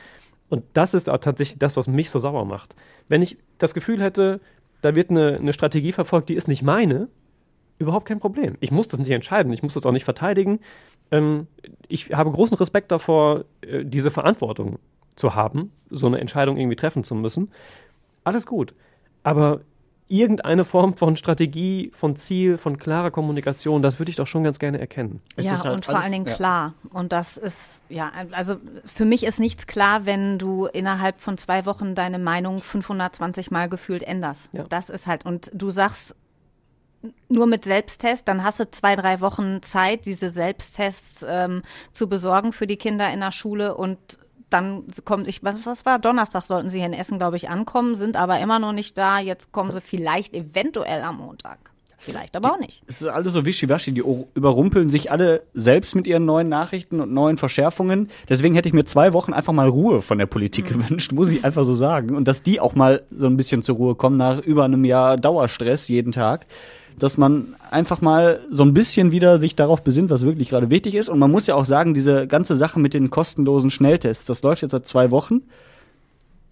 [0.52, 2.76] Und das ist auch tatsächlich das, was mich so sauer macht.
[3.08, 4.38] Wenn ich das Gefühl hätte,
[4.82, 7.08] da wird eine, eine Strategie verfolgt, die ist nicht meine,
[7.78, 8.58] überhaupt kein Problem.
[8.60, 10.60] Ich muss das nicht entscheiden, ich muss das auch nicht verteidigen.
[11.10, 11.46] Ähm,
[11.88, 14.78] ich habe großen Respekt davor, äh, diese Verantwortung
[15.16, 17.50] zu haben, so eine Entscheidung irgendwie treffen zu müssen.
[18.22, 18.74] Alles gut.
[19.22, 19.62] Aber
[20.12, 24.58] irgendeine Form von Strategie, von Ziel, von klarer Kommunikation, das würde ich doch schon ganz
[24.58, 25.22] gerne erkennen.
[25.36, 26.34] Es ja, ist halt und vor allen Dingen ja.
[26.34, 26.74] klar.
[26.90, 31.64] Und das ist, ja, also für mich ist nichts klar, wenn du innerhalb von zwei
[31.64, 34.50] Wochen deine Meinung 520 Mal gefühlt änderst.
[34.52, 34.64] Ja.
[34.68, 36.14] Das ist halt, und du sagst
[37.30, 42.52] nur mit Selbsttest, dann hast du zwei, drei Wochen Zeit, diese Selbsttests ähm, zu besorgen
[42.52, 44.18] für die Kinder in der Schule und
[44.52, 45.98] dann kommt ich, was, was war?
[45.98, 49.18] Donnerstag sollten sie hier in Essen, glaube ich, ankommen, sind aber immer noch nicht da.
[49.18, 51.58] Jetzt kommen sie vielleicht eventuell am Montag.
[52.02, 52.82] Vielleicht aber auch nicht.
[52.88, 54.02] Es ist alles so wischiwaschi, die
[54.34, 58.08] überrumpeln sich alle selbst mit ihren neuen Nachrichten und neuen Verschärfungen.
[58.28, 61.44] Deswegen hätte ich mir zwei Wochen einfach mal Ruhe von der Politik gewünscht, muss ich
[61.44, 62.16] einfach so sagen.
[62.16, 65.16] Und dass die auch mal so ein bisschen zur Ruhe kommen nach über einem Jahr
[65.16, 66.46] Dauerstress jeden Tag.
[66.98, 70.94] Dass man einfach mal so ein bisschen wieder sich darauf besinnt, was wirklich gerade wichtig
[70.94, 71.08] ist.
[71.08, 74.62] Und man muss ja auch sagen, diese ganze Sache mit den kostenlosen Schnelltests, das läuft
[74.62, 75.42] jetzt seit zwei Wochen.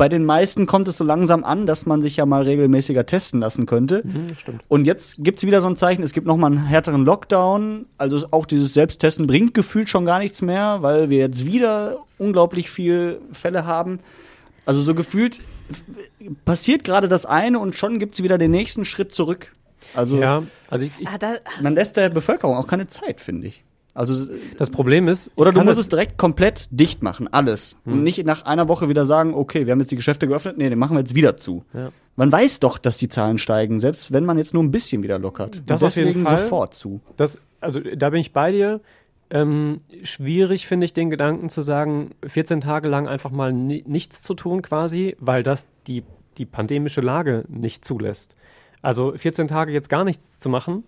[0.00, 3.38] Bei den meisten kommt es so langsam an, dass man sich ja mal regelmäßiger testen
[3.38, 4.03] lassen könnte.
[4.38, 4.62] stimmt.
[4.66, 7.85] Und jetzt gibt's wieder so ein Zeichen, es gibt nochmal einen härteren Lockdown.
[7.98, 12.70] Also auch dieses Selbsttesten bringt gefühlt schon gar nichts mehr, weil wir jetzt wieder unglaublich
[12.70, 13.98] viel Fälle haben.
[14.64, 15.42] Also so gefühlt
[16.46, 19.53] passiert gerade das eine und schon gibt es wieder den nächsten Schritt zurück.
[19.94, 21.18] Also Ja, also ich, ich, Ah,
[21.62, 23.64] man lässt der Bevölkerung auch keine Zeit, finde ich.
[23.92, 25.31] Also das Problem ist.
[25.35, 27.76] oder du musst es direkt komplett dicht machen, alles.
[27.85, 30.68] Und nicht nach einer Woche wieder sagen, okay, wir haben jetzt die Geschäfte geöffnet, nee,
[30.68, 31.64] den machen wir jetzt wieder zu.
[31.74, 31.90] Ja.
[32.14, 35.18] Man weiß doch, dass die Zahlen steigen, selbst wenn man jetzt nur ein bisschen wieder
[35.18, 35.62] lockert.
[35.66, 36.38] Das Und auf jeden deswegen Fall.
[36.38, 37.00] sofort zu.
[37.16, 38.81] Das, also da bin ich bei dir.
[39.29, 44.22] Ähm, schwierig finde ich den Gedanken zu sagen, 14 Tage lang einfach mal ni nichts
[44.22, 46.03] zu tun quasi, weil das die,
[46.37, 48.35] die pandemische Lage nicht zulässt.
[48.82, 50.84] Also 14 Tage jetzt gar nichts zu machen,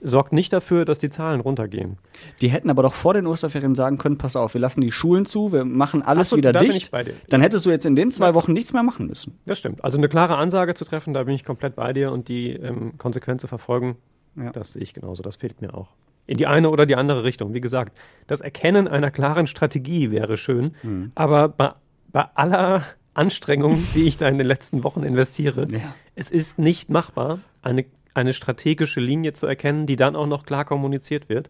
[0.00, 1.98] sorgt nicht dafür, dass die Zahlen runtergehen.
[2.42, 5.24] Die hätten aber doch vor den Osterferien sagen können, pass auf, wir lassen die Schulen
[5.26, 6.82] zu, wir machen alles so, wieder da bin dicht.
[6.84, 7.14] ich bei dir.
[7.30, 9.38] Dann hättest du jetzt in den zwei Wochen nichts mehr machen müssen.
[9.46, 9.82] Das stimmt.
[9.84, 12.98] Also eine klare Ansage zu treffen, da bin ich komplett bei dir und die ähm,
[12.98, 13.96] konsequent zu verfolgen,
[14.36, 14.50] Ja.
[14.52, 15.22] das sehe ich genauso.
[15.22, 15.88] Das fehlt mir auch.
[16.26, 17.54] In die eine oder die andere Richtung.
[17.54, 17.96] Wie gesagt,
[18.26, 21.12] das Erkennen einer klaren Strategie wäre schön, Mhm.
[21.14, 21.72] aber bei,
[22.12, 22.82] bei aller
[23.16, 25.94] Anstrengung, die ich da in den letzten Wochen investiere, Ja.
[26.14, 30.64] es ist nicht machbar, eine, eine strategische Linie zu erkennen, die dann auch noch klar
[30.64, 31.48] kommuniziert wird.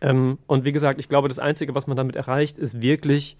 [0.00, 3.36] Ähm, und wie gesagt, ich glaube, das Einzige, was man damit erreicht, ist wirklich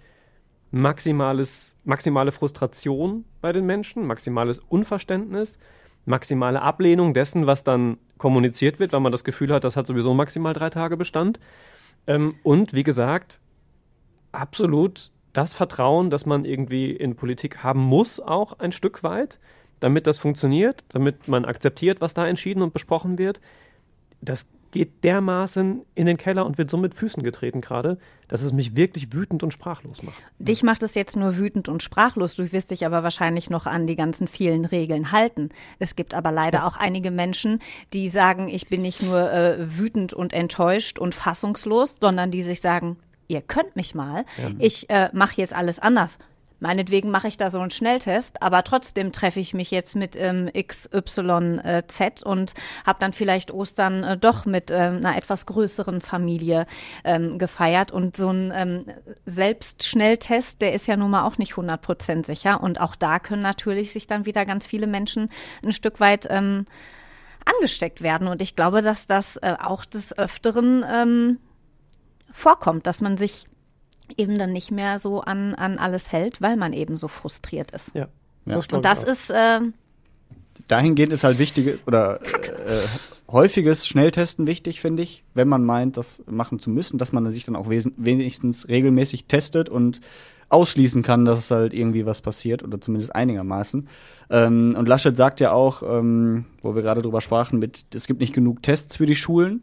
[0.71, 5.59] maximales, maximale Frustration bei den Menschen, maximales Unverständnis,
[6.05, 10.15] maximale Ablehnung dessen, was dann kommuniziert wird, weil man das Gefühl hat, das hat sowieso
[10.15, 11.41] maximal drei Tage Bestand.
[12.07, 13.41] Ähm, und wie gesagt,
[14.33, 19.39] absolut das Vertrauen, das man irgendwie in Politik haben muss, auch ein Stück weit,
[19.81, 23.41] damit das funktioniert, damit man akzeptiert, was da entschieden und besprochen wird.
[24.23, 28.53] Das geht dermaßen in den Keller und wird so mit Füßen getreten gerade, dass es
[28.53, 30.17] mich wirklich wütend und sprachlos macht.
[30.39, 32.35] dich macht es jetzt nur wütend und sprachlos.
[32.35, 35.51] Du wirst dich aber wahrscheinlich noch an die ganzen vielen Regeln halten.
[35.79, 37.61] Es gibt aber leider auch einige Menschen,
[37.93, 42.61] die sagen, ich bin nicht nur äh, wütend und enttäuscht und fassungslos, sondern die sich
[42.61, 42.97] sagen,
[43.29, 44.25] ihr könnt mich mal.
[44.59, 46.19] Ich äh, mache jetzt alles anders.
[46.65, 50.51] Meinetwegen mache ich da so einen Schnelltest, aber trotzdem treffe ich mich jetzt mit ähm,
[50.55, 52.55] XYZ und
[52.87, 56.67] habe dann vielleicht Ostern äh, doch mit ähm, einer etwas größeren Familie
[57.05, 57.93] ähm, gefeiert.
[57.93, 58.87] Und so ein ähm,
[59.27, 62.63] Selbstschnelltest, der ist ja nun mal auch nicht 100% sicher.
[62.63, 65.29] Und auch da können natürlich sich dann wieder ganz viele Menschen
[65.63, 66.67] ein Stück weit ähm,
[67.45, 68.27] angesteckt werden.
[68.27, 71.39] Und ich glaube, dass das äh, auch des Öfteren ähm,
[72.35, 73.47] vorkommt, dass man sich
[74.17, 77.95] eben dann nicht mehr so an, an alles hält, weil man eben so frustriert ist.
[77.95, 78.09] Ja.
[78.45, 78.59] Ja.
[78.61, 79.61] glaub Und das ist, äh,
[80.69, 82.87] Dahingehend ist halt wichtiges oder äh,
[83.31, 87.45] häufiges Schnelltesten wichtig, finde ich, wenn man meint, das machen zu müssen, dass man sich
[87.45, 90.01] dann auch wenigstens regelmäßig testet und
[90.51, 93.89] ausschließen kann, dass halt irgendwie was passiert oder zumindest einigermaßen.
[94.31, 98.21] Ähm, und Laschet sagt ja auch, ähm, wo wir gerade drüber sprachen, mit es gibt
[98.21, 99.63] nicht genug Tests für die Schulen.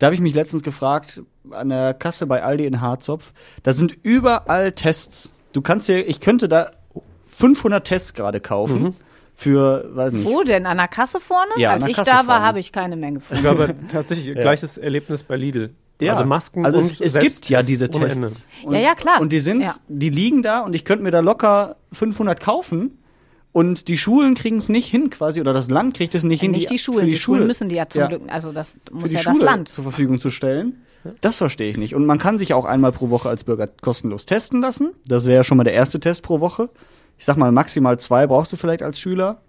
[0.00, 3.32] Da habe ich mich letztens gefragt, an der Kasse bei Aldi in Harzopf,
[3.62, 5.30] da sind überall Tests.
[5.52, 6.70] Du kannst dir, ich könnte da
[7.28, 8.96] 500 Tests gerade kaufen
[9.36, 10.66] für, weiß nicht, wo denn?
[10.66, 11.52] An der Kasse vorne?
[11.56, 13.42] Ja, Als ich Kasse da war, habe ich keine Menge Ich gefunden.
[13.42, 15.70] glaube tatsächlich gleiches Erlebnis bei Lidl.
[16.02, 17.90] Also Masken also und es, es gibt ja diese.
[17.90, 18.48] Tests.
[18.64, 19.20] Und, Ja, ja, klar.
[19.20, 19.74] Und die sind, Ja.
[19.88, 22.98] die liegen da und ich könnte mir da locker 500 kaufen.
[23.52, 26.52] Und die Schulen kriegen es nicht hin quasi, oder das Land kriegt es nicht hin,
[26.52, 27.06] Nicht die für Schulen.
[27.06, 28.06] die, Die, Schulen Schule, müssen die ja zum Ja.
[28.08, 29.68] Glück, also das muss die ja Schule das Land.
[29.68, 30.82] zur Verfügung zu stellen.
[31.22, 31.94] Das verstehe ich nicht.
[31.94, 34.90] Und man kann sich auch einmal pro Woche als Bürger kostenlos testen lassen.
[35.06, 36.68] Das wäre ja schon mal der erste Test pro Woche.
[37.18, 39.40] Ich sag mal, maximal zwei brauchst du vielleicht als Schüler.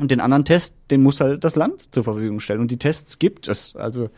[0.00, 2.60] Und den anderen Test, den muss halt das Land zur Verfügung stellen.
[2.60, 3.74] Und die Tests gibt es.
[3.76, 4.10] Also,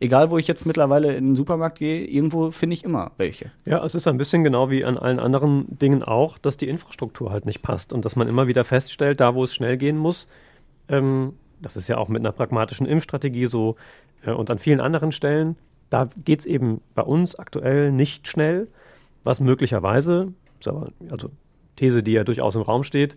[0.00, 3.50] egal wo ich jetzt mittlerweile in den Supermarkt gehe, irgendwo finde ich immer welche.
[3.64, 7.30] Ja, es ist ein bisschen genau wie an allen anderen Dingen auch, dass die Infrastruktur
[7.30, 10.28] halt nicht passt und dass man immer wieder feststellt, da wo es schnell gehen muss,
[10.88, 13.76] ähm, das ist ja auch mit einer pragmatischen Impfstrategie so
[14.24, 15.56] äh, und an vielen anderen Stellen,
[15.90, 18.68] da geht es eben bei uns aktuell nicht schnell,
[19.24, 20.32] was möglicherweise,
[21.10, 21.30] also
[21.76, 23.16] These, die ja durchaus im Raum steht,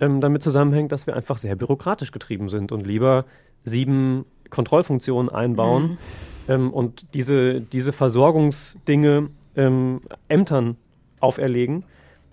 [0.00, 3.24] ähm, damit zusammenhängt, dass wir einfach sehr bürokratisch getrieben sind und lieber
[3.64, 5.98] sieben Kontrollfunktionen einbauen
[6.48, 10.76] ähm, und diese, diese Versorgungsdinge ähm, Ämtern
[11.20, 11.84] auferlegen,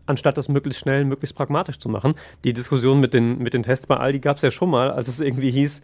[0.05, 2.15] anstatt das möglichst schnell, möglichst pragmatisch zu machen.
[2.43, 5.07] Die Diskussion mit den, mit den Tests bei Aldi gab es ja schon mal, als
[5.07, 5.81] es irgendwie hieß,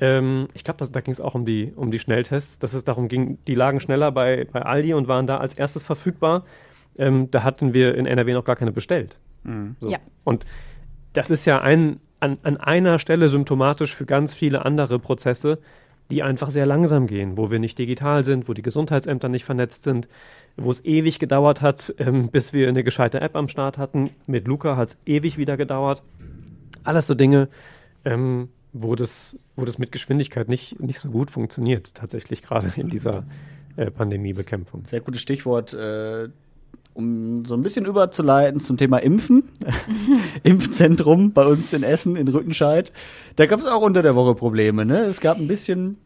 [0.00, 3.08] ähm, ich glaube, da ging es auch um die, um die Schnelltests, dass es darum
[3.08, 6.44] ging, die lagen schneller bei, bei Aldi und waren da als erstes verfügbar.
[6.96, 9.18] Ähm, da hatten wir in NRW noch gar keine bestellt.
[9.80, 9.90] So.
[9.90, 9.98] Ja.
[10.24, 10.46] Und
[11.12, 15.58] das ist ja ein, an, an einer Stelle symptomatisch für ganz viele andere Prozesse,
[16.10, 19.84] die einfach sehr langsam gehen, wo wir nicht digital sind, wo die Gesundheitsämter nicht vernetzt
[19.84, 20.08] sind,
[20.56, 24.10] wo es ewig gedauert hat, ähm, bis wir eine gescheite App am Start hatten.
[24.26, 26.02] Mit Luca hat es ewig wieder gedauert.
[26.84, 27.48] Alles so Dinge,
[28.04, 32.88] ähm, wo, das, wo das mit Geschwindigkeit nicht, nicht so gut funktioniert, tatsächlich gerade in
[32.88, 33.24] dieser
[33.76, 34.84] äh, Pandemiebekämpfung.
[34.84, 35.72] Sehr gutes Stichwort.
[35.72, 36.28] Äh,
[36.94, 39.44] um so ein bisschen überzuleiten zum Thema Impfen.
[40.42, 42.92] Impfzentrum bei uns in Essen, in Rüttenscheid.
[43.36, 44.84] Da gab es auch unter der Woche Probleme.
[44.84, 45.00] Ne?
[45.00, 45.98] Es gab ein bisschen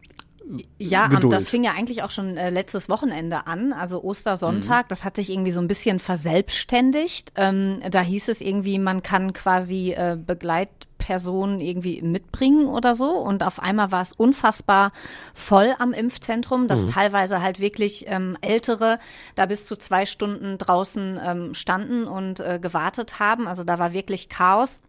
[0.79, 1.33] Ja, Geduld.
[1.33, 4.89] das fing ja eigentlich auch schon äh, letztes Wochenende an, also Ostersonntag.
[4.89, 7.33] Das hat sich irgendwie so ein bisschen verselbstständigt.
[7.35, 13.11] Ähm, da hieß es irgendwie, man kann quasi äh, Begleitpersonen irgendwie mitbringen oder so.
[13.11, 14.93] Und auf einmal war es unfassbar
[15.35, 19.01] voll am Impfzentrum, dass teilweise halt wirklich ähm, Ältere
[19.35, 23.49] da bis zu zwei Stunden draußen ähm, standen und äh, gewartet haben.
[23.49, 24.81] Also da war wirklich Chaos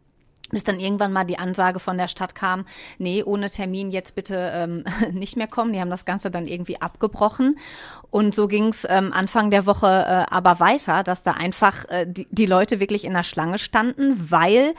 [0.49, 2.65] bis dann irgendwann mal die Ansage von der Stadt kam,
[2.97, 5.73] nee, ohne Termin jetzt bitte ähm, nicht mehr kommen.
[5.73, 7.57] Die haben das Ganze dann irgendwie abgebrochen.
[8.10, 12.05] Und so ging es ähm, Anfang der Woche äh, aber weiter, dass da einfach äh,
[12.07, 14.73] die, die Leute wirklich in der Schlange standen, weil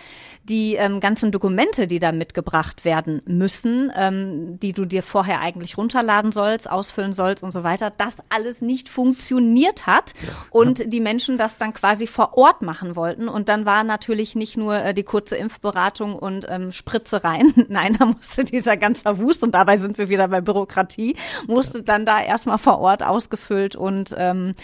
[0.49, 5.77] die ähm, ganzen Dokumente, die da mitgebracht werden müssen, ähm, die du dir vorher eigentlich
[5.77, 10.15] runterladen sollst, ausfüllen sollst und so weiter, das alles nicht funktioniert hat
[10.51, 13.29] und die Menschen das dann quasi vor Ort machen wollten.
[13.29, 17.53] Und dann war natürlich nicht nur äh, die kurze Impfberatung und ähm, Spritze rein.
[17.69, 21.17] Nein, da musste dieser ganze Wust, und dabei sind wir wieder bei Bürokratie,
[21.47, 24.55] musste dann da erstmal vor Ort ausgefüllt und ähm,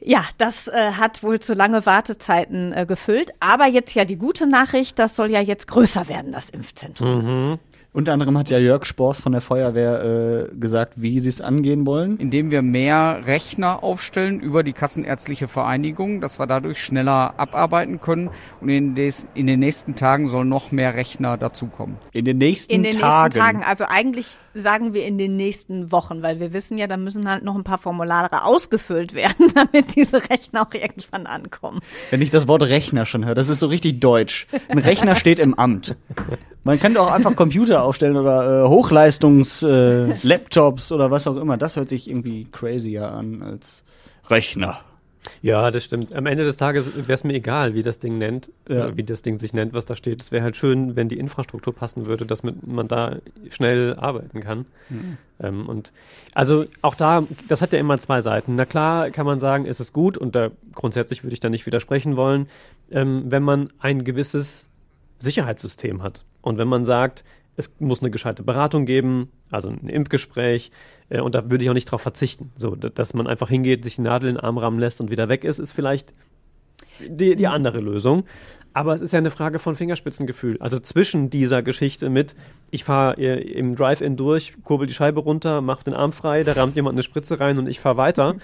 [0.00, 3.30] ja, das äh, hat wohl zu lange Wartezeiten äh, gefüllt.
[3.40, 7.58] Aber jetzt ja die gute Nachricht, das soll ja jetzt größer werden, das Impfzentrum.
[7.94, 11.86] Unter anderem hat ja Jörg Spors von der Feuerwehr äh, gesagt, wie sie es angehen
[11.86, 12.16] wollen.
[12.18, 18.30] indem wir mehr Rechner aufstellen über die Kassenärztliche Vereinigung, dass wir dadurch schneller abarbeiten können.
[18.60, 21.96] Und in, des, in den nächsten Tagen sollen noch mehr Rechner dazukommen.
[22.10, 23.22] In den nächsten In den Tagen.
[23.26, 26.96] nächsten Tagen, also eigentlich sagen wir in den nächsten Wochen, weil wir wissen ja, da
[26.96, 31.78] müssen halt noch ein paar Formulare ausgefüllt werden, damit diese Rechner auch irgendwann ankommen.
[32.10, 34.48] Wenn ich das Wort Rechner schon höre, das ist so richtig deutsch.
[34.66, 35.94] Ein Rechner steht im Amt.
[36.66, 41.56] Man kann doch auch einfach Computer aufstellen oder äh, Hochleistungs-Laptops äh, oder was auch immer.
[41.56, 43.84] Das hört sich irgendwie crazier an als
[44.28, 44.78] Rechner.
[45.40, 46.14] Ja, das stimmt.
[46.14, 48.88] Am Ende des Tages wäre es mir egal, wie das Ding nennt, Ja.
[48.88, 50.20] äh, wie das Ding sich nennt, was da steht.
[50.22, 53.16] Es wäre halt schön, wenn die Infrastruktur passen würde, dass mit, man da
[53.48, 54.66] schnell arbeiten kann.
[55.40, 55.92] Ähm, und
[56.34, 58.54] also auch da, das hat ja immer zwei Seiten.
[58.54, 61.64] Na klar kann man sagen, es ist gut und da grundsätzlich würde ich da nicht
[61.64, 62.48] widersprechen wollen,
[62.90, 64.68] ähm, wenn man ein gewisses
[65.20, 66.24] Sicherheitssystem hat.
[66.42, 67.24] Und wenn man sagt,
[67.56, 70.70] es muss eine gescheite Beratung geben, also ein Impfgespräch,
[71.08, 72.50] äh, und da würde ich auch nicht drauf verzichten.
[72.56, 75.28] So, dass man einfach hingeht, sich die Nadel in den Arm rammen lässt und wieder
[75.28, 76.12] weg ist, ist vielleicht
[77.00, 78.24] die, die andere Lösung.
[78.72, 80.56] Aber es ist ja eine Frage von Fingerspitzengefühl.
[80.58, 82.34] Also zwischen dieser Geschichte mit,
[82.72, 86.52] ich fahre äh, im Drive-In durch, kurbel die Scheibe runter, mach den Arm frei, da
[86.52, 88.34] rammt jemand eine Spritze rein und ich fahre weiter.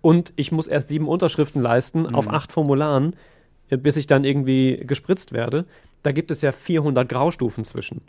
[0.00, 3.16] Und ich muss erst sieben Unterschriften leisten auf acht Formularen,
[3.70, 5.64] äh, bis ich dann irgendwie gespritzt werde.
[6.04, 8.02] Da gibt es ja 400 Graustufen zwischen.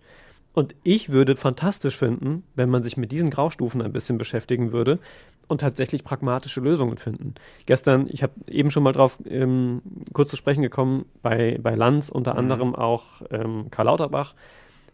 [0.53, 4.99] Und ich würde fantastisch finden, wenn man sich mit diesen Graustufen ein bisschen beschäftigen würde
[5.47, 7.33] und tatsächlich pragmatische Lösungen finden.
[7.65, 9.81] Gestern, ich habe eben schon mal drauf ähm,
[10.13, 14.35] kurz zu sprechen gekommen, bei, bei Lanz unter anderem auch ähm, Karl Lauterbach,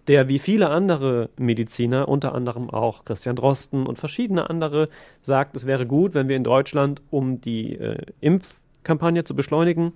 [0.08, 4.89] der wie viele andere Mediziner, unter anderem auch Christian Drosten und verschiedene andere,
[5.22, 9.93] sagt, es wäre gut, wenn wir in Deutschland, um die äh, Impfkampagne zu beschleunigen,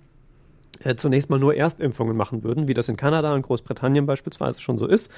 [0.84, 4.78] äh, zunächst mal nur Erstimpfungen machen würden, wie das in Kanada und Großbritannien beispielsweise schon
[4.78, 5.12] so ist.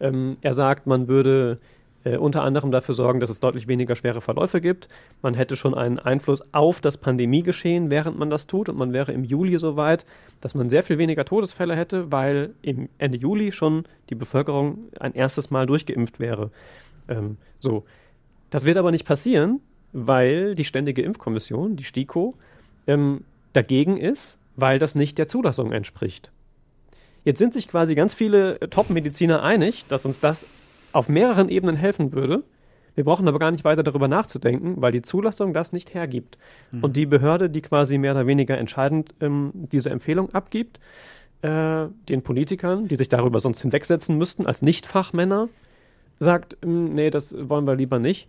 [0.00, 1.58] Ähm, er sagt, man würde
[2.04, 4.88] äh, unter anderem dafür sorgen, dass es deutlich weniger schwere Verläufe gibt.
[5.22, 8.68] Man hätte schon einen Einfluss auf das Pandemiegeschehen, während man das tut.
[8.68, 10.06] Und man wäre im Juli so weit,
[10.40, 15.14] dass man sehr viel weniger Todesfälle hätte, weil im Ende Juli schon die Bevölkerung ein
[15.14, 16.50] erstes Mal durchgeimpft wäre.
[17.08, 17.84] Ähm, so.
[18.48, 19.60] Das wird aber nicht passieren,
[19.92, 22.34] weil die Ständige Impfkommission, die STIKO,
[22.86, 26.32] ähm, dagegen ist, weil das nicht der Zulassung entspricht.
[27.30, 30.48] Jetzt sind sich quasi ganz viele äh, Top-Mediziner einig, dass uns das
[30.90, 32.42] auf mehreren Ebenen helfen würde.
[32.96, 36.38] Wir brauchen aber gar nicht weiter darüber nachzudenken, weil die Zulassung das nicht hergibt.
[36.82, 40.80] Und die Behörde, die quasi mehr oder weniger entscheidend ähm, diese Empfehlung abgibt,
[41.42, 45.48] äh, den Politikern, die sich darüber sonst hinwegsetzen müssten, als Nicht-Fachmänner,
[46.18, 48.26] sagt, ähm, nee, das wollen wir lieber nicht.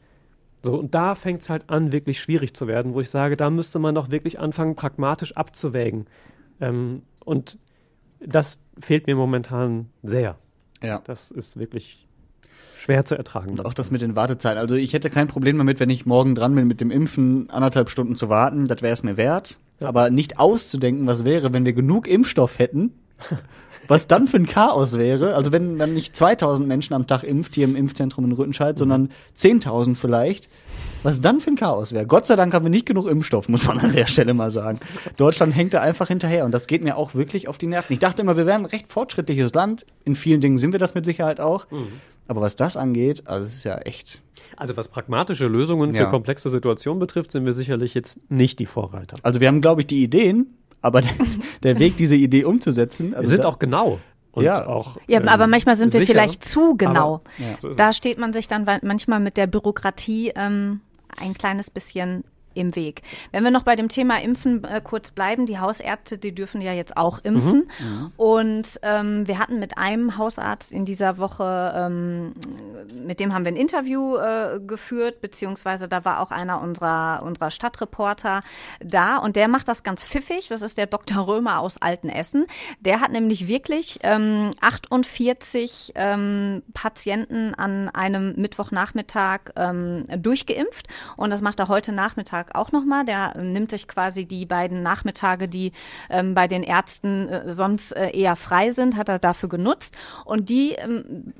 [0.61, 3.49] So, und da fängt es halt an, wirklich schwierig zu werden, wo ich sage, da
[3.49, 6.05] müsste man doch wirklich anfangen, pragmatisch abzuwägen.
[6.59, 7.57] Ähm, und
[8.25, 10.37] das fehlt mir momentan sehr.
[10.83, 11.01] Ja.
[11.05, 12.07] Das ist wirklich
[12.81, 13.51] schwer zu ertragen.
[13.51, 14.57] Und auch das mit den Wartezeiten.
[14.57, 17.89] Also ich hätte kein Problem damit, wenn ich morgen dran bin, mit dem Impfen anderthalb
[17.89, 18.65] Stunden zu warten.
[18.65, 19.57] Das wäre es mir wert.
[19.79, 22.93] Aber nicht auszudenken, was wäre, wenn wir genug Impfstoff hätten
[23.87, 25.35] was dann für ein Chaos wäre.
[25.35, 29.09] Also wenn dann nicht 2000 Menschen am Tag impft hier im Impfzentrum in Rüttenscheid, sondern
[29.37, 30.49] 10.000 vielleicht.
[31.03, 32.05] Was dann für ein Chaos wäre.
[32.05, 34.79] Gott sei Dank haben wir nicht genug Impfstoff, muss man an der Stelle mal sagen.
[35.17, 37.91] Deutschland hängt da einfach hinterher und das geht mir auch wirklich auf die Nerven.
[37.91, 39.85] Ich dachte immer, wir wären ein recht fortschrittliches Land.
[40.05, 41.65] In vielen Dingen sind wir das mit Sicherheit auch.
[42.27, 44.21] Aber was das angeht, also es ist ja echt.
[44.57, 46.03] Also was pragmatische Lösungen Ja.
[46.05, 49.17] für komplexe Situationen betrifft, sind wir sicherlich jetzt nicht die Vorreiter.
[49.23, 51.11] Also wir haben, glaube ich, die Ideen, aber der,
[51.63, 53.13] der Weg, diese Idee umzusetzen.
[53.13, 53.99] Also wir sind da- auch genau.
[54.33, 54.65] Und Ja.
[54.65, 56.13] auch, Ja, ähm, aber manchmal sind wir sicher.
[56.13, 57.15] vielleicht zu genau.
[57.15, 57.73] Aber- Ja.
[57.75, 60.79] Da steht man sich dann manchmal mit der Bürokratie ähm,
[61.17, 62.23] ein kleines bisschen
[62.53, 63.01] im Weg.
[63.31, 66.73] Wenn wir noch bei dem Thema Impfen äh, kurz bleiben, die Hausärzte, die dürfen ja
[66.73, 67.69] jetzt auch impfen.
[68.17, 72.33] Und ähm, wir hatten mit einem Hausarzt in dieser Woche, ähm,
[72.93, 77.51] mit dem haben wir ein Interview äh, geführt, beziehungsweise da war auch einer unserer, unserer
[77.51, 78.41] Stadtreporter
[78.79, 80.47] da und der macht das ganz pfiffig.
[80.47, 81.27] Das ist der Dr.
[81.27, 82.45] Römer aus Altenessen.
[82.79, 90.87] Der hat nämlich wirklich ähm, 48 ähm, Patienten an einem Mittwochnachmittag ähm, durchgeimpft
[91.17, 93.05] und das macht er heute Nachmittag auch nochmal.
[93.05, 95.71] Der nimmt sich quasi die beiden Nachmittage, die
[96.09, 100.49] ähm, bei den Ärzten äh, sonst äh, eher frei sind, hat er dafür genutzt und
[100.49, 101.33] die ähm,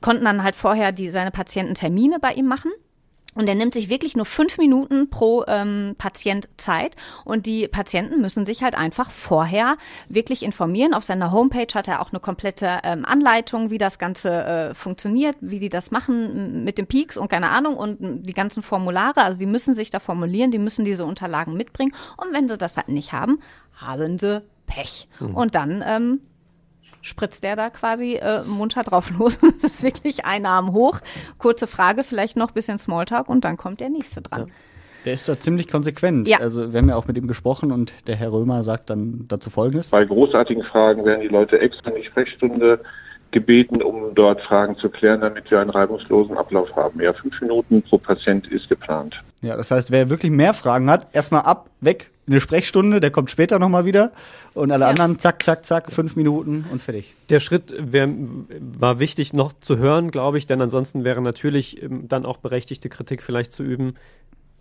[0.00, 2.72] konnten dann halt vorher die, seine Patienten Termine bei ihm machen.
[3.34, 6.96] Und er nimmt sich wirklich nur fünf Minuten pro ähm, Patient Zeit.
[7.24, 9.76] Und die Patienten müssen sich halt einfach vorher
[10.08, 10.94] wirklich informieren.
[10.94, 15.36] Auf seiner Homepage hat er auch eine komplette ähm, Anleitung, wie das Ganze äh, funktioniert,
[15.40, 19.22] wie die das machen mit den Peaks und keine Ahnung und die ganzen Formulare.
[19.22, 21.94] Also die müssen sich da formulieren, die müssen diese Unterlagen mitbringen.
[22.18, 23.40] Und wenn sie das halt nicht haben,
[23.74, 25.08] haben sie Pech.
[25.34, 26.20] Und dann ähm,
[27.02, 29.38] spritzt der da quasi äh, munter drauf los.
[29.40, 31.00] Das ist wirklich ein Arm hoch.
[31.38, 34.50] Kurze Frage, vielleicht noch ein bisschen Smalltalk und dann kommt der nächste dran.
[35.04, 36.28] Der ist da ziemlich konsequent.
[36.28, 36.38] Ja.
[36.38, 39.50] Also wir haben ja auch mit ihm gesprochen und der Herr Römer sagt dann dazu
[39.50, 39.90] Folgendes.
[39.90, 42.80] Bei großartigen Fragen werden die Leute extra in die Sprechstunde
[43.32, 47.00] gebeten, um dort Fragen zu klären, damit wir einen reibungslosen Ablauf haben.
[47.00, 49.20] Ja, fünf Minuten pro Patient ist geplant.
[49.40, 53.30] Ja, das heißt, wer wirklich mehr Fragen hat, erstmal ab, weg, eine Sprechstunde, der kommt
[53.30, 54.12] später nochmal wieder.
[54.54, 54.90] Und alle Ja.
[54.90, 57.14] anderen, zack, zack, zack, fünf Minuten und fertig.
[57.30, 58.08] Der Schritt wär,
[58.60, 62.88] war wichtig noch zu hören, glaube ich, denn ansonsten wäre natürlich ähm, dann auch berechtigte
[62.88, 63.94] Kritik vielleicht zu üben.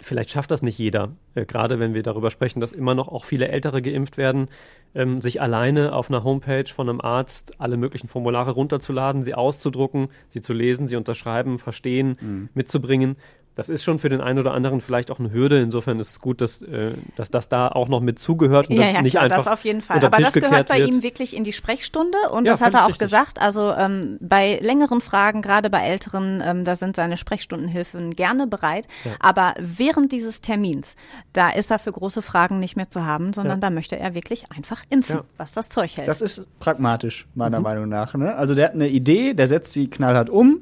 [0.04, 3.24] Vielleicht schafft das nicht jeder, äh, gerade wenn wir darüber sprechen, dass immer noch auch
[3.24, 4.48] viele Ältere geimpft werden,
[4.96, 10.08] ähm, sich alleine auf einer Homepage von einem Arzt alle möglichen Formulare runterzuladen, sie auszudrucken,
[10.30, 12.50] sie zu lesen, sie unterschreiben, verstehen, Mhm.
[12.56, 13.16] mitzubringen.
[13.56, 15.60] Das ist schon für den einen oder anderen vielleicht auch eine Hürde.
[15.60, 18.88] Insofern ist es gut, dass, äh, dass das da auch noch mit zugehört und Ja,
[18.92, 19.98] ja, nicht klar, einfach das auf jeden Fall.
[20.04, 20.90] Aber das gehört bei wird.
[20.90, 23.00] ihm wirklich in die Sprechstunde und Ja, das hat er auch richtig.
[23.00, 23.42] gesagt.
[23.42, 28.88] Also ähm, bei längeren Fragen, gerade bei älteren, ähm, da sind seine Sprechstundenhilfen gerne bereit.
[29.20, 30.96] Aber während dieses Termins,
[31.34, 33.62] da ist er für große Fragen nicht mehr zu haben, sondern Ja.
[33.62, 35.24] da möchte er wirklich einfach impfen, Ja.
[35.38, 36.08] was das Zeug hält.
[36.08, 37.64] Das ist pragmatisch, meiner Mhm.
[37.64, 38.14] Meinung nach.
[38.16, 38.34] Ne?
[38.36, 40.62] Also der hat eine Idee, der setzt sie knallhart um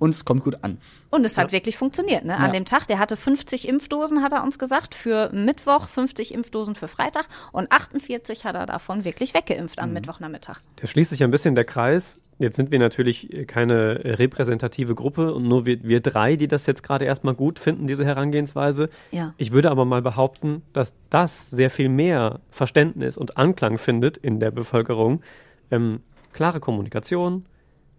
[0.00, 0.78] und es kommt gut an.
[1.10, 2.24] Und es hat wirklich funktioniert.
[2.24, 2.36] Ne?
[2.36, 2.50] An Ja.
[2.52, 6.88] dem Tag, der hatte 50 Impfdosen, hat er uns gesagt, für Mittwoch, 50 Impfdosen für
[6.88, 9.84] Freitag und 48 hat er davon wirklich weggeimpft Mhm.
[9.84, 10.58] am Mittwochnachmittag.
[10.76, 12.18] Da schließt sich ein bisschen der Kreis.
[12.38, 16.82] Jetzt sind wir natürlich keine repräsentative Gruppe und nur wir, wir drei, die das jetzt
[16.82, 18.88] gerade erstmal gut finden, diese Herangehensweise.
[19.10, 19.34] Ja.
[19.36, 24.40] Ich würde aber mal behaupten, dass das sehr viel mehr Verständnis und Anklang findet in
[24.40, 25.20] der Bevölkerung.
[25.70, 26.00] Ähm,
[26.32, 27.44] klare Kommunikation,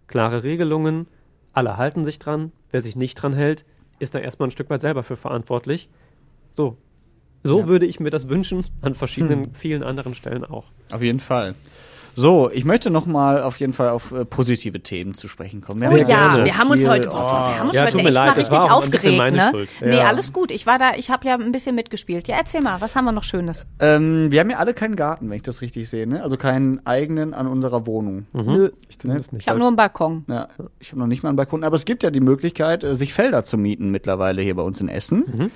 [0.08, 1.06] klare Regelungen,
[1.52, 2.52] alle halten sich dran.
[2.70, 3.64] Wer sich nicht dran hält,
[3.98, 5.88] ist da erstmal ein Stück weit selber für verantwortlich.
[6.50, 6.76] So.
[7.44, 7.66] So Ja.
[7.66, 9.54] würde ich mir das wünschen, an verschiedenen, Hm.
[9.54, 10.70] vielen anderen Stellen auch.
[10.90, 11.54] Auf jeden Fall.
[12.14, 15.80] So, ich möchte noch mal auf jeden Fall auf äh, positive Themen zu sprechen kommen.
[15.80, 16.44] Wir Oh haben ja, gerne.
[16.44, 19.32] wir haben uns heute, oh, wir haben uns Ja, heute echt leid, mal richtig aufgeregt,
[19.34, 19.48] ne?
[19.50, 19.68] Schuld.
[19.80, 20.04] Nee, Ja.
[20.04, 20.50] alles gut.
[20.50, 22.28] Ich war da, ich habe ja ein bisschen mitgespielt.
[22.28, 23.66] Ja, erzähl mal, was haben wir noch Schönes?
[23.80, 26.22] Ähm, wir haben ja alle keinen Garten, wenn ich das richtig sehe, ne?
[26.22, 28.26] Also keinen eigenen an unserer Wohnung.
[28.34, 29.42] Nö, Ich zumindest nicht.
[29.42, 30.24] ich habe nur einen Balkon.
[30.28, 30.48] Ja,
[30.80, 33.14] ich habe noch nicht mal einen Balkon, aber es gibt ja die Möglichkeit, äh, sich
[33.14, 35.50] Felder zu mieten mittlerweile hier bei uns in Essen.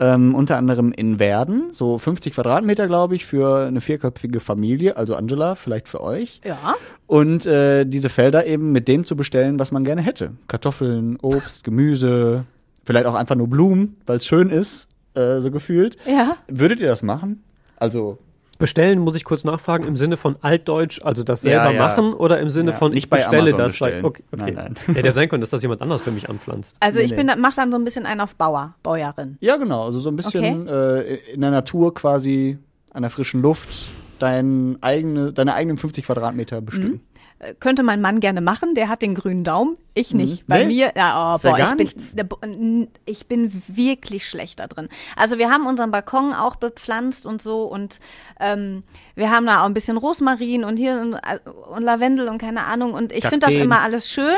[0.00, 5.14] Ähm, unter anderem in Werden, so 50 Quadratmeter, glaube ich, für eine vierköpfige Familie, also
[5.14, 6.40] Angela, vielleicht für euch.
[6.44, 6.74] Ja.
[7.06, 10.32] Und äh, diese Felder eben mit dem zu bestellen, was man gerne hätte.
[10.48, 12.44] Kartoffeln, Obst, Gemüse,
[12.84, 15.96] vielleicht auch einfach nur Blumen, weil es schön ist, äh, so gefühlt.
[16.06, 16.38] Ja.
[16.48, 17.44] Würdet ihr das machen?
[17.76, 18.18] Also
[18.56, 21.82] Bestellen muss ich kurz nachfragen im Sinne von altdeutsch, also das Ja, selber ja.
[21.86, 23.72] machen oder im Sinne Ja, von nicht ich bei bestelle Amazon das.
[23.72, 24.04] bestellen.
[24.04, 24.42] Okay, okay.
[24.42, 24.74] Nein, nein.
[24.96, 26.76] Hätte ja sein können, dass das jemand anders für mich anpflanzt.
[26.80, 27.24] Also Nee, ich nee.
[27.24, 29.36] bin, mach dann so ein bisschen einen auf Bauer, Bäuerin.
[29.40, 29.84] Ja, genau.
[29.86, 31.00] Also so ein bisschen äh,
[31.32, 32.58] in der Natur quasi,
[32.92, 33.88] an der frischen Luft,
[34.18, 37.00] dein eigene, deine eigenen 50 Quadratmeter bestimmen.
[37.13, 37.13] äh,
[37.60, 40.46] könnte mein Mann gerne machen, der hat den grünen Daumen, ich nicht.
[40.46, 40.66] Bei Nee?
[40.66, 44.88] mir, ja, oh, boah, ich bin, ich bin wirklich schlecht da drin.
[45.16, 48.00] Also wir haben unseren Balkon auch bepflanzt und so und
[48.40, 48.82] ähm,
[49.14, 51.38] wir haben da auch ein bisschen Rosmarin und hier und, äh,
[51.74, 54.36] und Lavendel und keine Ahnung und ich finde das immer alles schön.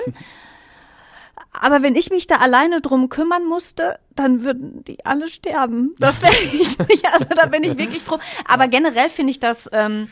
[1.59, 5.95] Aber wenn ich mich da alleine drum kümmern musste, dann würden die alle sterben.
[5.99, 7.05] Das wäre ich nicht.
[7.13, 8.19] Also da bin ich wirklich froh.
[8.47, 10.09] Aber generell finde ich das, ähm,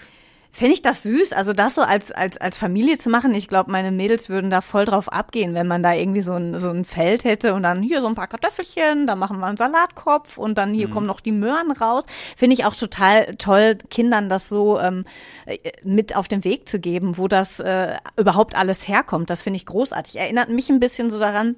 [0.54, 1.32] finde ich das süß.
[1.32, 3.34] Also das so als, als, als Familie zu machen.
[3.34, 6.60] Ich glaube, meine Mädels würden da voll drauf abgehen, wenn man da irgendwie so ein,
[6.60, 9.56] so ein Feld hätte und dann hier so ein paar Kartoffelchen, da machen wir einen
[9.56, 12.06] Salatkopf und dann hier kommen noch die Möhren raus.
[12.36, 15.04] Finde ich auch total toll, Kindern das so ähm,
[15.46, 19.30] äh, mit auf den Weg zu geben, wo das äh, überhaupt alles herkommt.
[19.30, 20.16] Das finde ich großartig.
[20.16, 21.56] Erinnert mich ein bisschen so daran,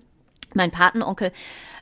[0.54, 1.32] mein Patenonkel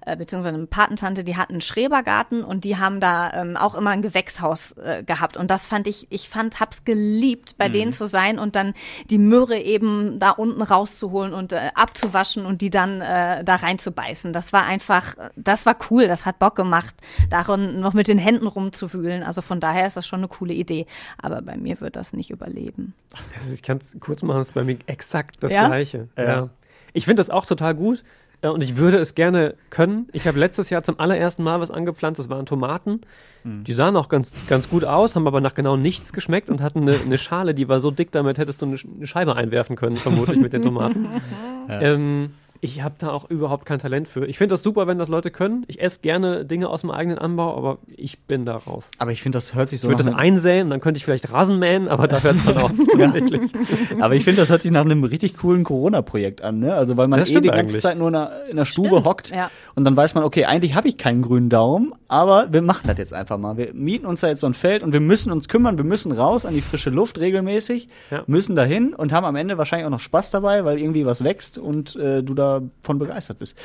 [0.06, 3.90] äh, beziehungsweise eine Patentante, die hatten einen Schrebergarten und die haben da ähm, auch immer
[3.90, 8.06] ein Gewächshaus äh, gehabt und das fand ich, ich fand, hab's geliebt, bei denen zu
[8.06, 8.74] sein und dann
[9.10, 14.32] die Möhre eben da unten rauszuholen und äh, abzuwaschen und die dann äh, da reinzubeißen.
[14.32, 16.94] Das war einfach, das war cool, das hat Bock gemacht,
[17.30, 19.22] darin noch mit den Händen rumzuwühlen.
[19.22, 20.86] Also von daher ist das schon eine coole Idee,
[21.20, 22.94] aber bei mir wird das nicht überleben.
[23.38, 25.66] Also ich kann es kurz machen, es ist bei mir exakt das Ja?
[25.66, 26.08] Gleiche.
[26.16, 26.24] Ja.
[26.24, 26.50] Ja.
[26.92, 28.04] Ich finde das auch total gut äh,
[28.50, 30.08] und ich würde es gerne können.
[30.12, 33.00] Ich habe letztes Jahr zum allerersten Mal was angepflanzt, das waren Tomaten.
[33.42, 33.64] Hm.
[33.64, 36.82] Die sahen auch ganz, ganz gut aus, haben aber nach genau nichts geschmeckt und hatten
[36.82, 39.76] eine, eine Schale, die war so dick, damit hättest du eine, Sch- eine Scheibe einwerfen
[39.76, 41.08] können, vermutlich mit den Tomaten.
[41.68, 42.30] ähm,
[42.64, 44.24] ich habe da auch überhaupt kein Talent für.
[44.24, 45.64] Ich finde das super, wenn das Leute können.
[45.68, 48.86] Ich esse gerne Dinge aus dem eigenen Anbau, aber ich bin da raus.
[48.96, 50.96] Aber ich finde, das hört sich so Ich würde nach das einem, einsäen, dann könnte
[50.96, 52.70] ich vielleicht Rasen mähen, aber da hört es dann auf.
[52.98, 53.52] tatsächlich.
[54.00, 56.72] aber ich finde, das hört sich nach einem richtig coolen Corona-Projekt an, ne?
[56.74, 57.82] Also weil man Das eh die ganze eigentlich.
[57.82, 59.50] Zeit nur in der, in der Stube Stimmt, hockt ja.
[59.74, 62.96] und dann weiß man, okay, eigentlich habe ich keinen grünen Daumen, aber wir machen das
[62.96, 63.58] jetzt einfach mal.
[63.58, 66.12] Wir mieten uns da jetzt so ein Feld und wir müssen uns kümmern, wir müssen
[66.12, 68.22] raus an die frische Luft regelmäßig, Ja.
[68.26, 71.58] müssen dahin und haben am Ende wahrscheinlich auch noch Spaß dabei, weil irgendwie was wächst
[71.58, 73.56] und äh, du davon begeistert bist.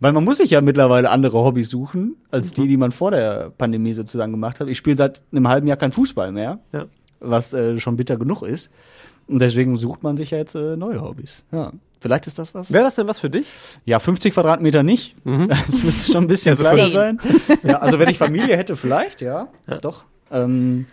[0.00, 3.50] Weil man muss sich ja mittlerweile andere Hobbys suchen, als die, die man vor der
[3.58, 4.68] Pandemie sozusagen gemacht hat.
[4.68, 6.86] Ich spiele seit einem halben Jahr kein Fußball mehr, Ja.
[7.18, 8.70] was äh, schon bitter genug ist.
[9.26, 11.42] Und deswegen sucht man sich ja jetzt äh, neue Hobbys.
[11.52, 11.72] Ja.
[12.00, 12.72] Vielleicht ist das was.
[12.72, 13.48] Wäre das denn was für dich?
[13.84, 15.16] Ja, 50 Quadratmeter nicht.
[15.24, 16.92] Das müsste schon ein bisschen kleiner Zehn.
[16.92, 17.18] sein.
[17.64, 19.48] Ja, also wenn ich Familie hätte, vielleicht, ja.
[19.80, 20.04] Doch.
[20.30, 20.86] Ähm,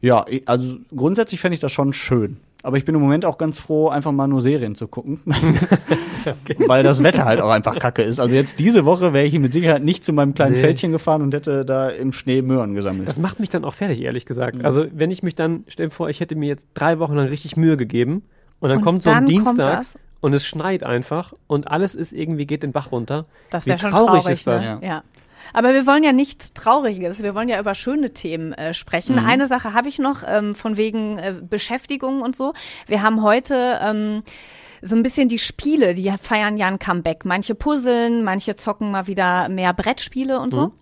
[0.00, 2.36] ja, also grundsätzlich fände ich das schon schön.
[2.64, 5.20] Aber ich bin im Moment auch ganz froh, einfach mal nur Serien zu gucken.
[6.66, 8.18] Weil das Wetter halt auch einfach kacke ist.
[8.18, 10.60] Also jetzt diese Woche wäre ich mit Sicherheit nicht zu meinem kleinen Nee.
[10.60, 13.06] Feldchen gefahren und hätte da im Schnee Möhren gesammelt.
[13.06, 14.56] Das macht mich dann auch fertig, ehrlich gesagt.
[14.56, 14.64] Mhm.
[14.64, 17.26] Also, wenn ich mich dann, stell dir vor, ich hätte mir jetzt drei Wochen lang
[17.28, 18.22] richtig Mühe gegeben
[18.60, 19.84] und dann Und kommt so ein Dienstag
[20.22, 23.26] und es schneit einfach und alles ist irgendwie, geht den Bach runter.
[23.50, 24.62] Das wäre schon traurig, ist das?
[24.62, 24.78] ne?
[24.82, 25.02] Ja.
[25.52, 27.22] Aber wir wollen ja nichts Trauriges.
[27.22, 29.16] Wir wollen ja über schöne Themen äh, sprechen.
[29.16, 29.26] Mhm.
[29.26, 32.54] Eine Sache habe ich noch ähm, von wegen äh, Beschäftigung und so.
[32.86, 34.22] Wir haben heute ähm,
[34.82, 37.24] so ein bisschen die Spiele, die feiern ja ein Comeback.
[37.24, 40.72] Manche puzzeln, manche zocken mal wieder mehr Brettspiele und so.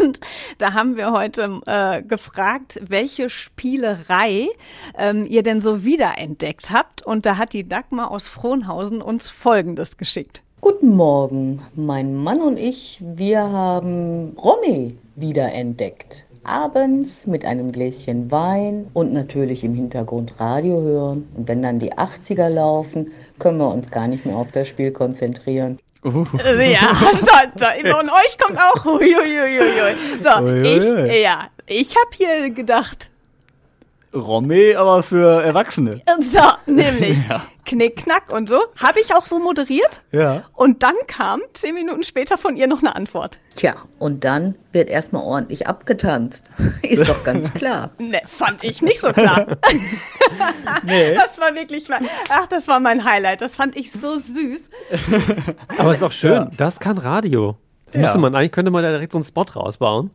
[0.00, 0.20] Und
[0.58, 4.48] da haben wir heute äh, gefragt, welche Spielerei
[4.96, 7.02] ähm, ihr denn so wiederentdeckt habt.
[7.02, 10.42] Und da hat die Dagmar aus Frohnhausen uns Folgendes geschickt.
[10.64, 16.24] Guten Morgen, mein Mann und ich, wir haben Romy wiederentdeckt.
[16.44, 21.28] Abends mit einem Gläschen Wein und natürlich im Hintergrund Radio hören.
[21.34, 23.10] Und wenn dann die 80er laufen,
[23.40, 25.80] können wir uns gar nicht mehr auf das Spiel konzentrieren.
[26.04, 28.86] Äh, Ja, so, so, und euch kommt auch.
[28.86, 29.96] Uiuiuiui.
[30.20, 33.10] So, ich, ja, ich habe hier gedacht,
[34.14, 36.02] Romme, aber für Erwachsene.
[36.20, 37.18] so, nämlich
[37.64, 38.60] Knick, Knack und so.
[38.76, 40.02] Habe ich auch so moderiert.
[40.10, 40.42] Ja.
[40.54, 43.38] Und dann kam zehn Minuten später von ihr noch eine Antwort.
[43.56, 46.50] Tja, und dann wird erstmal ordentlich abgetanzt.
[46.82, 47.90] Ist doch ganz klar.
[47.98, 49.46] Ne, fand ich nicht so klar.
[50.84, 51.14] Nee.
[51.14, 51.86] Das war wirklich,
[52.28, 53.40] ach, das war mein Highlight.
[53.40, 54.62] Das fand ich so süß.
[55.78, 56.50] Aber ist auch schön, Ja.
[56.56, 57.56] das kann Radio.
[57.92, 58.08] Das Ja.
[58.08, 60.10] müsste man, eigentlich könnte man da direkt so einen Spot rausbauen.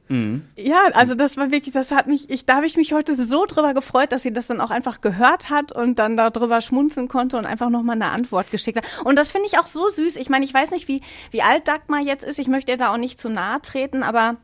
[0.55, 3.45] Ja, also das war wirklich, das hat mich, ich, da habe ich mich heute so
[3.45, 7.37] drüber gefreut, dass sie das dann auch einfach gehört hat und dann darüber schmunzeln konnte
[7.37, 9.05] und einfach nochmal eine Antwort geschickt hat.
[9.05, 10.15] Und das finde ich auch so süß.
[10.15, 11.01] Ich meine, ich weiß nicht, wie,
[11.31, 12.39] wie alt Dagmar jetzt ist.
[12.39, 14.37] Ich möchte ihr da auch nicht zu nahe treten, aber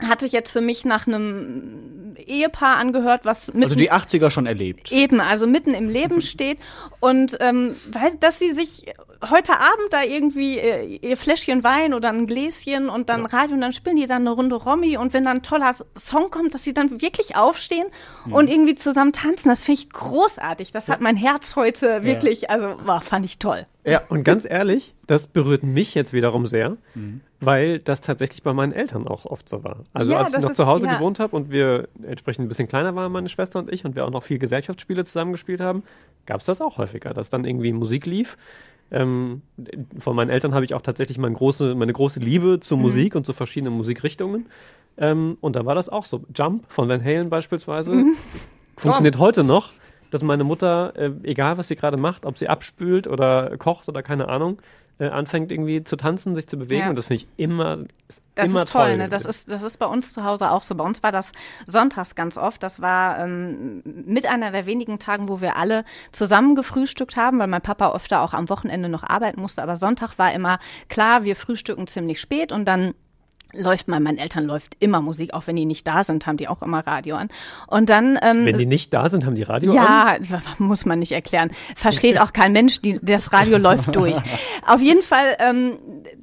[0.00, 4.46] hat sich jetzt für mich nach einem Ehepaar angehört, was mit Also die 80er schon
[4.46, 4.92] erlebt.
[4.92, 6.58] Eben, also mitten im Leben steht.
[7.00, 8.86] Und ähm, weil, dass sie sich
[9.30, 13.60] heute Abend da irgendwie äh, ihr Fläschchen Wein oder ein Gläschen und dann Radio und
[13.60, 16.62] dann spielen die dann eine Runde Romy und wenn dann ein toller Song kommt, dass
[16.62, 17.88] sie dann wirklich aufstehen
[18.30, 20.70] und irgendwie zusammen tanzen, das finde ich großartig.
[20.72, 23.66] Das hat mein Herz heute wirklich, also war, fand ich toll.
[23.90, 24.02] Ja.
[24.08, 27.20] Und ganz ehrlich, das berührt mich jetzt wiederum sehr, Mhm.
[27.40, 29.84] weil das tatsächlich bei meinen Eltern auch oft so war.
[29.92, 30.94] Also Ja, als ich noch ist- zu Hause ja.
[30.96, 34.04] gewohnt habe und wir entsprechend ein bisschen kleiner waren, meine Schwester und ich, und wir
[34.04, 35.82] auch noch viel Gesellschaftsspiele zusammengespielt haben,
[36.26, 38.36] gab es das auch häufiger, dass dann irgendwie Musik lief.
[38.90, 39.42] Ähm,
[39.98, 43.26] von meinen Eltern habe ich auch tatsächlich meine große, meine große Liebe zur Musik und
[43.26, 44.46] zu verschiedenen Musikrichtungen.
[44.96, 46.22] Ähm, und da war das auch so.
[46.34, 48.04] Jump von Van Halen beispielsweise
[48.76, 49.70] funktioniert heute noch,
[50.10, 54.02] dass meine Mutter, äh, egal was sie gerade macht, ob sie abspült oder kocht oder
[54.02, 54.60] keine Ahnung,
[54.98, 56.82] äh, anfängt irgendwie zu tanzen, sich zu bewegen.
[56.82, 56.90] Ja.
[56.90, 57.78] Und das finde ich immer,
[58.08, 58.96] ist Das immer ist toll, toll.
[58.96, 59.08] ne?
[59.08, 60.74] Das ist, das ist bei uns zu Hause auch so.
[60.74, 61.30] Bei uns war das
[61.66, 62.62] sonntags ganz oft.
[62.62, 67.46] Das war ähm, mit einer der wenigen Tagen, wo wir alle zusammen gefrühstückt haben, weil
[67.46, 69.62] mein Papa öfter auch am Wochenende noch arbeiten musste.
[69.62, 72.94] Aber Sonntag war immer klar, wir frühstücken ziemlich spät und dann
[73.54, 76.48] läuft bei meinen Eltern läuft immer Musik, auch wenn die nicht da sind, haben die
[76.48, 77.30] auch immer Radio an.
[77.66, 79.76] Und dann ähm, Wenn die nicht da sind, haben die Radio an.
[79.76, 80.16] ja,
[80.58, 81.50] muss man nicht erklären.
[81.74, 84.18] Versteht auch kein Mensch, die, das Radio läuft durch.
[84.66, 85.78] Auf jeden Fall, ähm,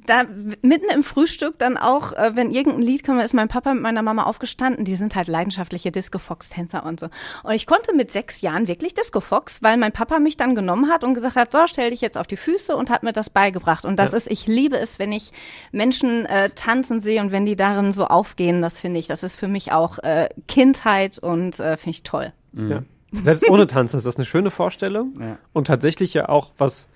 [0.06, 0.22] da
[0.62, 4.02] mitten im Frühstück dann auch, äh, wenn irgendein Lied kam, ist mein Papa mit meiner
[4.02, 4.84] Mama aufgestanden.
[4.84, 7.08] Die sind halt leidenschaftliche Disco-Fox-Tänzer und so.
[7.42, 11.02] Und ich konnte mit sechs Jahren wirklich Disco-Fox, weil mein Papa mich dann genommen hat
[11.02, 13.84] und gesagt hat, so, stell dich jetzt auf die Füße und hat mir das beigebracht.
[13.84, 14.18] Und das Ja.
[14.18, 15.32] ist, ich liebe es, wenn ich
[15.72, 19.36] Menschen äh, tanzen sehe und wenn die darin so aufgehen, das finde ich, das ist
[19.36, 22.32] für mich auch äh, Kindheit und äh, finde ich toll.
[22.52, 22.82] Ja.
[23.12, 25.14] Selbst ohne Tanzen ist das eine schöne Vorstellung.
[25.20, 25.38] Ja.
[25.52, 26.88] Und tatsächlich ja auch was,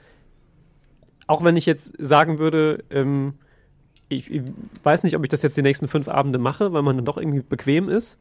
[1.27, 3.35] auch wenn ich jetzt sagen würde, ähm,
[4.09, 4.43] ich, ich
[4.83, 7.17] weiß nicht, ob ich das jetzt die nächsten fünf Abende mache, weil man dann doch
[7.17, 8.17] irgendwie bequem ist.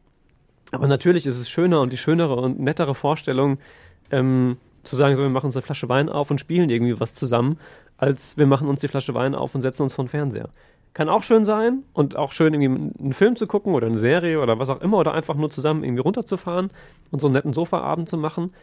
[0.72, 3.58] Aber natürlich ist es schöner und die schönere und nettere Vorstellung,
[4.12, 7.14] ähm, zu sagen, so, wir machen uns eine Flasche Wein auf und spielen irgendwie was
[7.14, 7.60] zusammen,
[7.98, 10.50] als wir machen uns die Flasche Wein auf und setzen uns vor den Fernseher.
[10.94, 14.42] Kann auch schön sein und auch schön, irgendwie einen Film zu gucken oder eine Serie
[14.42, 16.72] oder was auch immer oder einfach nur zusammen irgendwie runterzufahren
[17.12, 18.54] und so einen netten Sofaabend zu machen.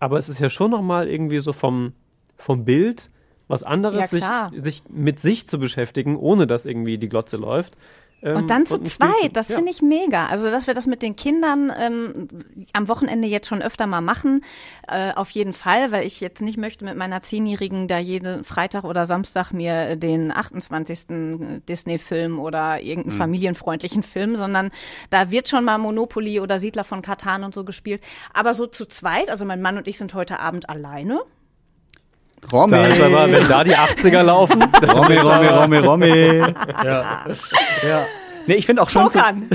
[0.00, 1.92] Aber es ist ja schon nochmal irgendwie so vom,
[2.36, 3.10] vom Bild
[3.48, 7.76] was anderes, Ja, sich, sich mit sich zu beschäftigen, ohne dass irgendwie die Glotze läuft.
[8.22, 9.56] Ähm, Und dann zu Spiel zweit, das ja.
[9.56, 10.26] finde ich mega.
[10.26, 12.28] Also, dass wir das mit den Kindern ähm,
[12.72, 14.42] am Wochenende jetzt schon öfter mal machen,
[14.88, 18.84] äh, auf jeden Fall, weil ich jetzt nicht möchte mit meiner Zehnjährigen da jeden Freitag
[18.84, 21.62] oder Samstag mir den 28.
[21.68, 23.18] Disney-Film oder irgendeinen Mhm.
[23.18, 24.70] familienfreundlichen Film, sondern
[25.10, 28.02] da wird schon mal Monopoly oder Siedler von Katan und so gespielt.
[28.32, 31.20] Aber so zu zweit, also mein Mann und ich sind heute Abend alleine.
[32.52, 36.38] Romy, Da ist aber, wenn da die 80er laufen, Romy, Romy, Romy, Romy.
[36.84, 37.26] Ja.
[37.86, 38.06] ja.
[38.46, 39.48] Nee, ich finde auch schon Pokern.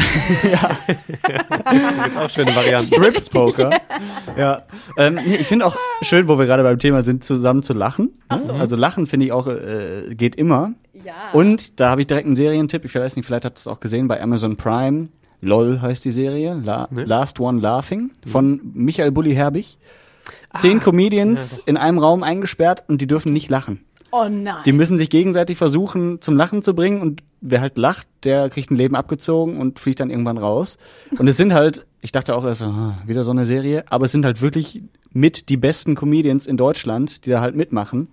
[2.04, 2.94] gibt's auch schöne Varianten.
[2.94, 3.70] Strip-Poker.
[4.38, 4.64] ja.
[4.98, 8.12] Ähm, nee, ich finde auch schön, wo wir gerade beim Thema sind, zusammen zu lachen.
[8.30, 8.42] Ne?
[8.60, 10.74] Also Lachen finde ich auch, äh, geht immer.
[11.06, 11.14] Ja.
[11.32, 12.84] Und da habe ich direkt einen Serientipp.
[12.84, 15.08] Ich weiß nicht, vielleicht habt ihr es auch gesehen bei Amazon Prime.
[15.40, 16.60] LOL heißt die Serie.
[16.64, 17.06] La Ne?
[17.06, 19.78] Last One Laughing von Michael Bulli Herbig.
[20.58, 23.80] Zehn Comedians in einem Raum eingesperrt und die dürfen nicht lachen.
[24.14, 24.56] Oh nein.
[24.66, 28.70] Die müssen sich gegenseitig versuchen, zum Lachen zu bringen und wer halt lacht, der kriegt
[28.70, 30.78] ein Leben abgezogen und fliegt dann irgendwann raus.
[31.18, 34.06] Und es sind halt, ich dachte auch erst so, ah, wieder so eine Serie, aber
[34.08, 34.82] es sind halt wirklich
[35.14, 38.10] mit die besten Comedians in Deutschland, die da halt mitmachen.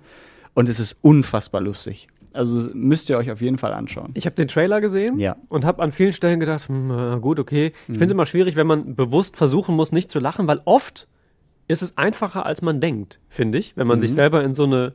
[0.55, 2.07] Und es ist unfassbar lustig.
[2.33, 4.11] Also müsst ihr euch auf jeden Fall anschauen.
[4.15, 5.37] Ich habe den Trailer gesehen Ja.
[5.49, 7.73] und habe an vielen Stellen gedacht, hm, na gut, okay.
[7.89, 11.09] Ich finde es immer schwierig, wenn man bewusst versuchen muss, nicht zu lachen, weil oft
[11.69, 14.93] ist es einfacher, als man denkt, finde ich, wenn man sich selber in so eine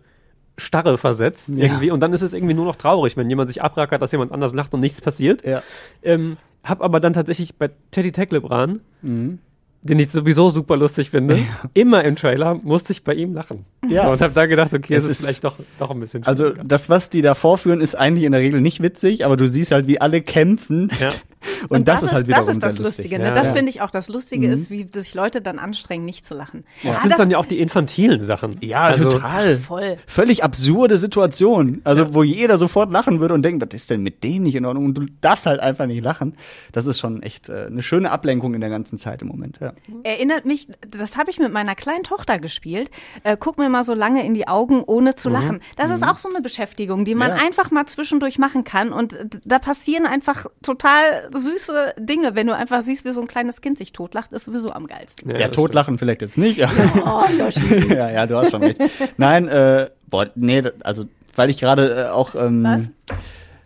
[0.57, 4.01] Starre versetzt irgendwie und dann ist es irgendwie nur noch traurig, wenn jemand sich abrackert,
[4.01, 5.45] dass jemand anders lacht und nichts passiert.
[5.45, 5.63] Ja.
[6.03, 9.39] Ähm, hab aber dann tatsächlich bei Teddy Tecklebrand, Mhm.
[9.81, 11.37] den ich sowieso super lustig finde,
[11.73, 13.65] immer im Trailer musste ich bei ihm lachen.
[13.89, 14.07] Ja.
[14.11, 16.87] Und habe da gedacht, okay, Es ist, ist- vielleicht doch, doch ein bisschen Also das,
[16.89, 19.87] was die da vorführen, ist eigentlich in der Regel nicht witzig, aber du siehst halt,
[19.87, 20.89] wie alle kämpfen.
[21.61, 21.67] Ja.
[21.69, 23.03] Und, das, ist halt das wiederum ist das sehr lustig.
[23.05, 23.19] Lustige.
[23.19, 23.25] Ne?
[23.29, 23.33] Ja.
[23.33, 23.53] Das Ja.
[23.53, 26.63] finde ich auch das Lustige ist, wie sich Leute dann anstrengen, nicht zu lachen.
[26.83, 28.57] Oft Ah, sind das- dann ja auch die infantilen Sachen.
[28.61, 29.57] Ja, Also, total.
[29.57, 29.97] Voll.
[30.07, 31.81] Völlig absurde Situation.
[31.83, 34.65] Also, wo jeder sofort lachen würde und denkt, was ist denn mit dem nicht in
[34.65, 34.85] Ordnung?
[34.85, 36.35] Und du darfst halt einfach nicht lachen.
[36.71, 39.59] Das ist schon echt äh, eine schöne Ablenkung in der ganzen Zeit im Moment.
[39.61, 39.73] Ja.
[40.03, 42.89] Erinnert mich, das habe ich mit meiner kleinen Tochter gespielt.
[43.23, 45.59] Äh, guck mir mal so lange in die Augen, ohne zu lachen.
[45.75, 47.37] Das ist auch so eine Beschäftigung, die man Mhm.
[47.37, 47.43] Ja.
[47.45, 48.91] einfach mal zwischendurch machen kann.
[48.93, 52.35] Und da passieren einfach total süße Dinge.
[52.35, 55.29] Wenn du einfach siehst, wie so ein kleines Kind sich totlacht, ist sowieso am geilsten.
[55.31, 56.57] Ja, das totlachen vielleicht jetzt nicht.
[56.57, 56.71] Ja,
[57.05, 57.23] Oh,
[57.89, 58.79] ja, ja, du hast schon recht.
[59.17, 61.05] Nein, äh, boah, nee, also,
[61.35, 62.65] weil ich gerade äh, auch ähm,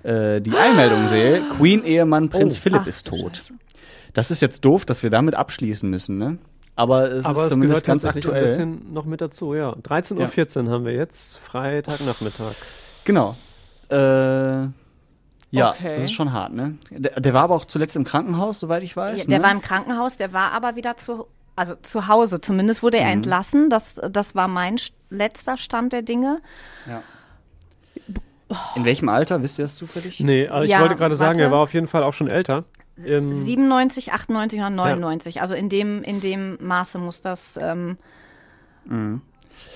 [0.04, 2.62] äh, die Einmeldung sehe, Queen-Ehemann Prinz Oh.
[2.62, 3.38] Philipp Ach, ist tot.
[3.38, 3.54] Scheiße.
[4.14, 6.38] Das ist jetzt doof, dass wir damit abschließen müssen, ne?
[6.76, 8.48] Aber es Aber ist es zumindest ganz tatsächlich ein aktuell.
[8.68, 9.72] bisschen noch mit dazu, ja.
[9.74, 12.54] 13.14 Uhr haben wir jetzt, Freitagnachmittag.
[13.04, 13.36] Genau.
[13.90, 14.68] Äh,
[15.58, 15.96] ja, Okay.
[15.96, 16.78] das ist schon hart, ne?
[16.92, 19.24] Der, der war aber auch zuletzt im Krankenhaus, soweit ich weiß.
[19.24, 19.44] Ja, der ne?
[19.44, 21.28] war im Krankenhaus, der war aber wieder zu
[21.60, 22.40] also zu Hause.
[22.40, 23.04] Zumindest wurde Mhm.
[23.04, 23.70] er entlassen.
[23.72, 24.76] Das, das war mein
[25.10, 26.40] letzter Stand der Dinge.
[28.76, 30.20] In welchem Alter, wisst ihr das zufällig?
[30.20, 32.64] Nee, aber ich Ja, wollte gerade sagen, er war auf jeden Fall auch schon älter.
[33.04, 35.42] Ähm, 97, 98 oder 99.
[35.42, 37.98] Also in dem, in dem Maße muss das, ähm,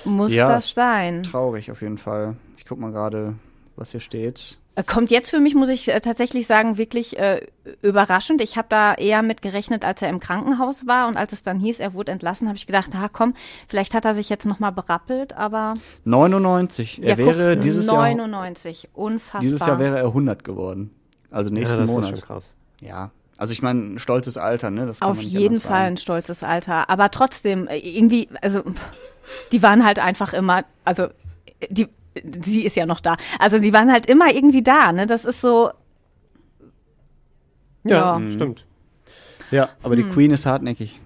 [0.05, 1.23] muss Ja, das sein.
[1.23, 2.35] Traurig auf jeden Fall.
[2.57, 3.35] Ich guck mal gerade,
[3.75, 4.57] was hier steht.
[4.75, 7.45] Äh, Kommt jetzt für mich, muss ich äh, tatsächlich sagen, wirklich äh,
[7.81, 8.41] überraschend.
[8.41, 11.59] Ich habe da eher mit gerechnet, als er im Krankenhaus war und als es dann
[11.59, 13.33] hieß, er wurde entlassen, habe ich gedacht, na komm,
[13.67, 15.73] vielleicht hat er sich jetzt nochmal berappelt, aber
[16.05, 17.03] 99.
[17.03, 19.41] Er ja, wäre guck, dieses Jahr 99, unfassbar.
[19.41, 20.91] dieses Jahr wäre er 100 geworden.
[21.29, 22.09] Also ja, nächsten das ist Monat.
[22.09, 22.53] schon krass.
[22.79, 23.11] Ja.
[23.37, 24.85] Also ich meine, ein stolzes Alter, ne?
[24.85, 25.85] Das kann Auf man nicht jeden Fall sagen.
[25.93, 26.89] ein stolzes Alter.
[26.91, 28.61] Aber trotzdem, äh, irgendwie, also,
[29.51, 31.07] die waren halt einfach immer, also,
[31.69, 31.87] die,
[32.45, 33.15] sie ist ja noch da.
[33.39, 35.05] Also, die waren halt immer irgendwie da, ne?
[35.07, 35.71] Das ist so,
[37.83, 38.31] Ja, Ja.
[38.31, 38.65] stimmt.
[39.49, 40.03] Ja, aber Hm.
[40.03, 40.99] die Queen ist hartnäckig.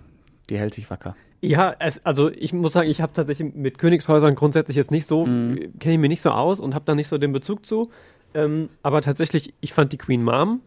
[0.50, 1.16] Die hält sich wacker.
[1.42, 5.26] Ja, es, also ich muss sagen, ich habe tatsächlich mit Königshäusern grundsätzlich jetzt nicht so,
[5.26, 5.78] Mhm.
[5.80, 7.92] kenne ich mir nicht so aus und habe da nicht so den Bezug zu.
[8.34, 10.60] Ähm, aber tatsächlich, ich fand die Queen Mom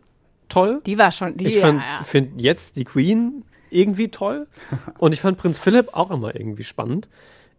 [0.48, 0.80] toll.
[0.86, 1.80] die war schon, die, Ich ja, ja.
[2.04, 4.46] finde jetzt die Queen irgendwie toll.
[4.98, 7.08] Und ich fand Prinz Philipp auch immer irgendwie spannend.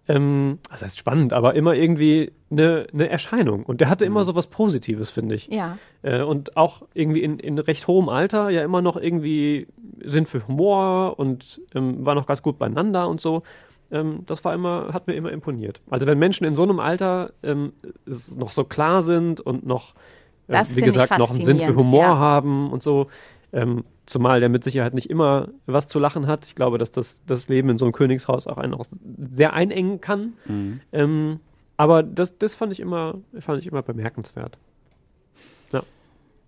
[0.10, 3.64] Ähm, das heißt spannend, aber immer irgendwie eine, eine Erscheinung.
[3.64, 4.12] Und der hatte Mhm.
[4.12, 5.48] immer so was Positives, finde ich.
[5.48, 5.78] Ja.
[6.02, 9.68] Äh, und auch irgendwie in, in recht hohem Alter ja immer noch irgendwie
[10.04, 13.44] Sinn für Humor und ähm, war noch ganz gut beieinander und so.
[13.92, 15.80] Ähm, das war immer, hat mir immer imponiert.
[15.92, 17.74] Also wenn Menschen in so einem Alter ähm,
[18.36, 19.94] noch so klar sind und noch,
[20.48, 22.18] Das wie gesagt, noch einen Sinn für Humor ja.
[22.18, 23.08] haben und so,
[23.54, 26.46] ähm, zumal der mit Sicherheit nicht immer was zu lachen hat.
[26.46, 28.86] Ich glaube, dass das, das Leben in so einem Königshaus auch einen auch
[29.34, 30.34] sehr einengen kann.
[30.46, 30.82] Mhm.
[30.92, 31.40] Ähm,
[31.78, 34.58] aber das, das fand ich immer, fand ich immer bemerkenswert.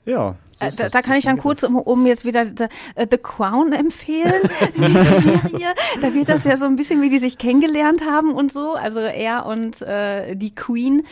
[0.06, 0.36] Ja.
[0.56, 0.92] so Äh, da, das.
[0.92, 4.42] da kann ich dann kurz, um, um jetzt wieder The, äh, The Crown empfehlen.
[6.02, 8.74] Da wird das ja so ein bisschen, wie die sich kennengelernt haben und so.
[8.74, 11.04] Also er und äh, die Queen.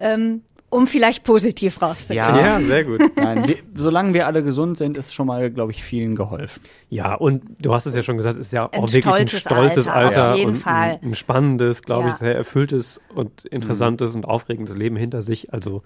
[0.00, 2.24] Ähm, um vielleicht positiv rauszugehen.
[2.24, 2.60] Ja.
[2.60, 3.00] sehr gut.
[3.16, 6.60] Nein, wir, solange wir alle gesund sind, ist schon mal, glaube ich, vielen geholfen.
[6.90, 9.28] Ja, und du hast es ja schon gesagt, es ist ja Ein auch wirklich ein
[9.28, 10.98] stolzes Alter, Alter, auf jeden und Fall.
[11.02, 12.14] Ein, ein spannendes, glaube Ja.
[12.14, 15.52] ich, sehr erfülltes und interessantes und aufregendes Leben hinter sich.
[15.52, 15.82] Also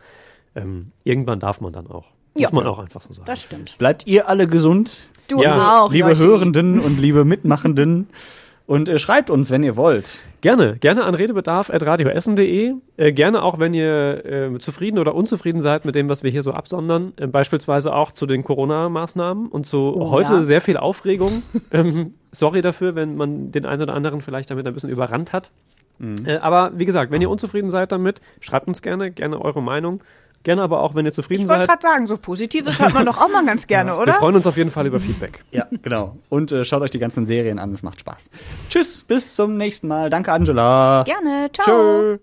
[0.54, 2.06] ähm, irgendwann darf man dann auch.
[2.34, 2.48] Muss Ja.
[2.52, 3.26] man auch einfach so sagen.
[3.26, 3.76] Das stimmt.
[3.78, 6.16] Bleibt ihr alle gesund, Du Ja, auch, liebe.
[6.18, 8.08] Hörenden und liebe Mitmachenden.
[8.70, 10.20] Und äh, schreibt uns, wenn ihr wollt.
[10.42, 12.74] Gerne, gerne an redebedarf.radioessen.de.
[12.96, 16.44] Äh, gerne auch, wenn ihr äh, zufrieden oder unzufrieden seid mit dem, was wir hier
[16.44, 17.12] so absondern.
[17.16, 20.42] Äh, beispielsweise auch zu den Corona-Maßnahmen und zu Oh, heute ja.
[20.44, 21.42] sehr viel Aufregung.
[21.72, 25.50] ähm, sorry dafür, wenn man den einen oder anderen vielleicht damit ein bisschen überrannt hat.
[26.24, 30.00] Äh, aber wie gesagt, wenn ihr unzufrieden seid damit, schreibt uns gerne, gerne eure Meinung.
[30.42, 31.80] Gerne aber auch, wenn ihr zufrieden Ich wollte seid.
[31.80, 34.12] gerade sagen, so Positives hört man doch auch mal ganz gerne, Wir oder?
[34.14, 35.44] freuen uns auf jeden Fall über Feedback.
[35.50, 36.16] Ja, genau.
[36.30, 38.30] Und äh, schaut euch die ganzen Serien an, es macht Spaß.
[38.70, 40.08] Tschüss, bis zum nächsten Mal.
[40.08, 41.02] Danke, Angela.
[41.04, 41.50] Gerne.
[41.52, 41.64] Ciao.
[41.66, 42.18] Tschö.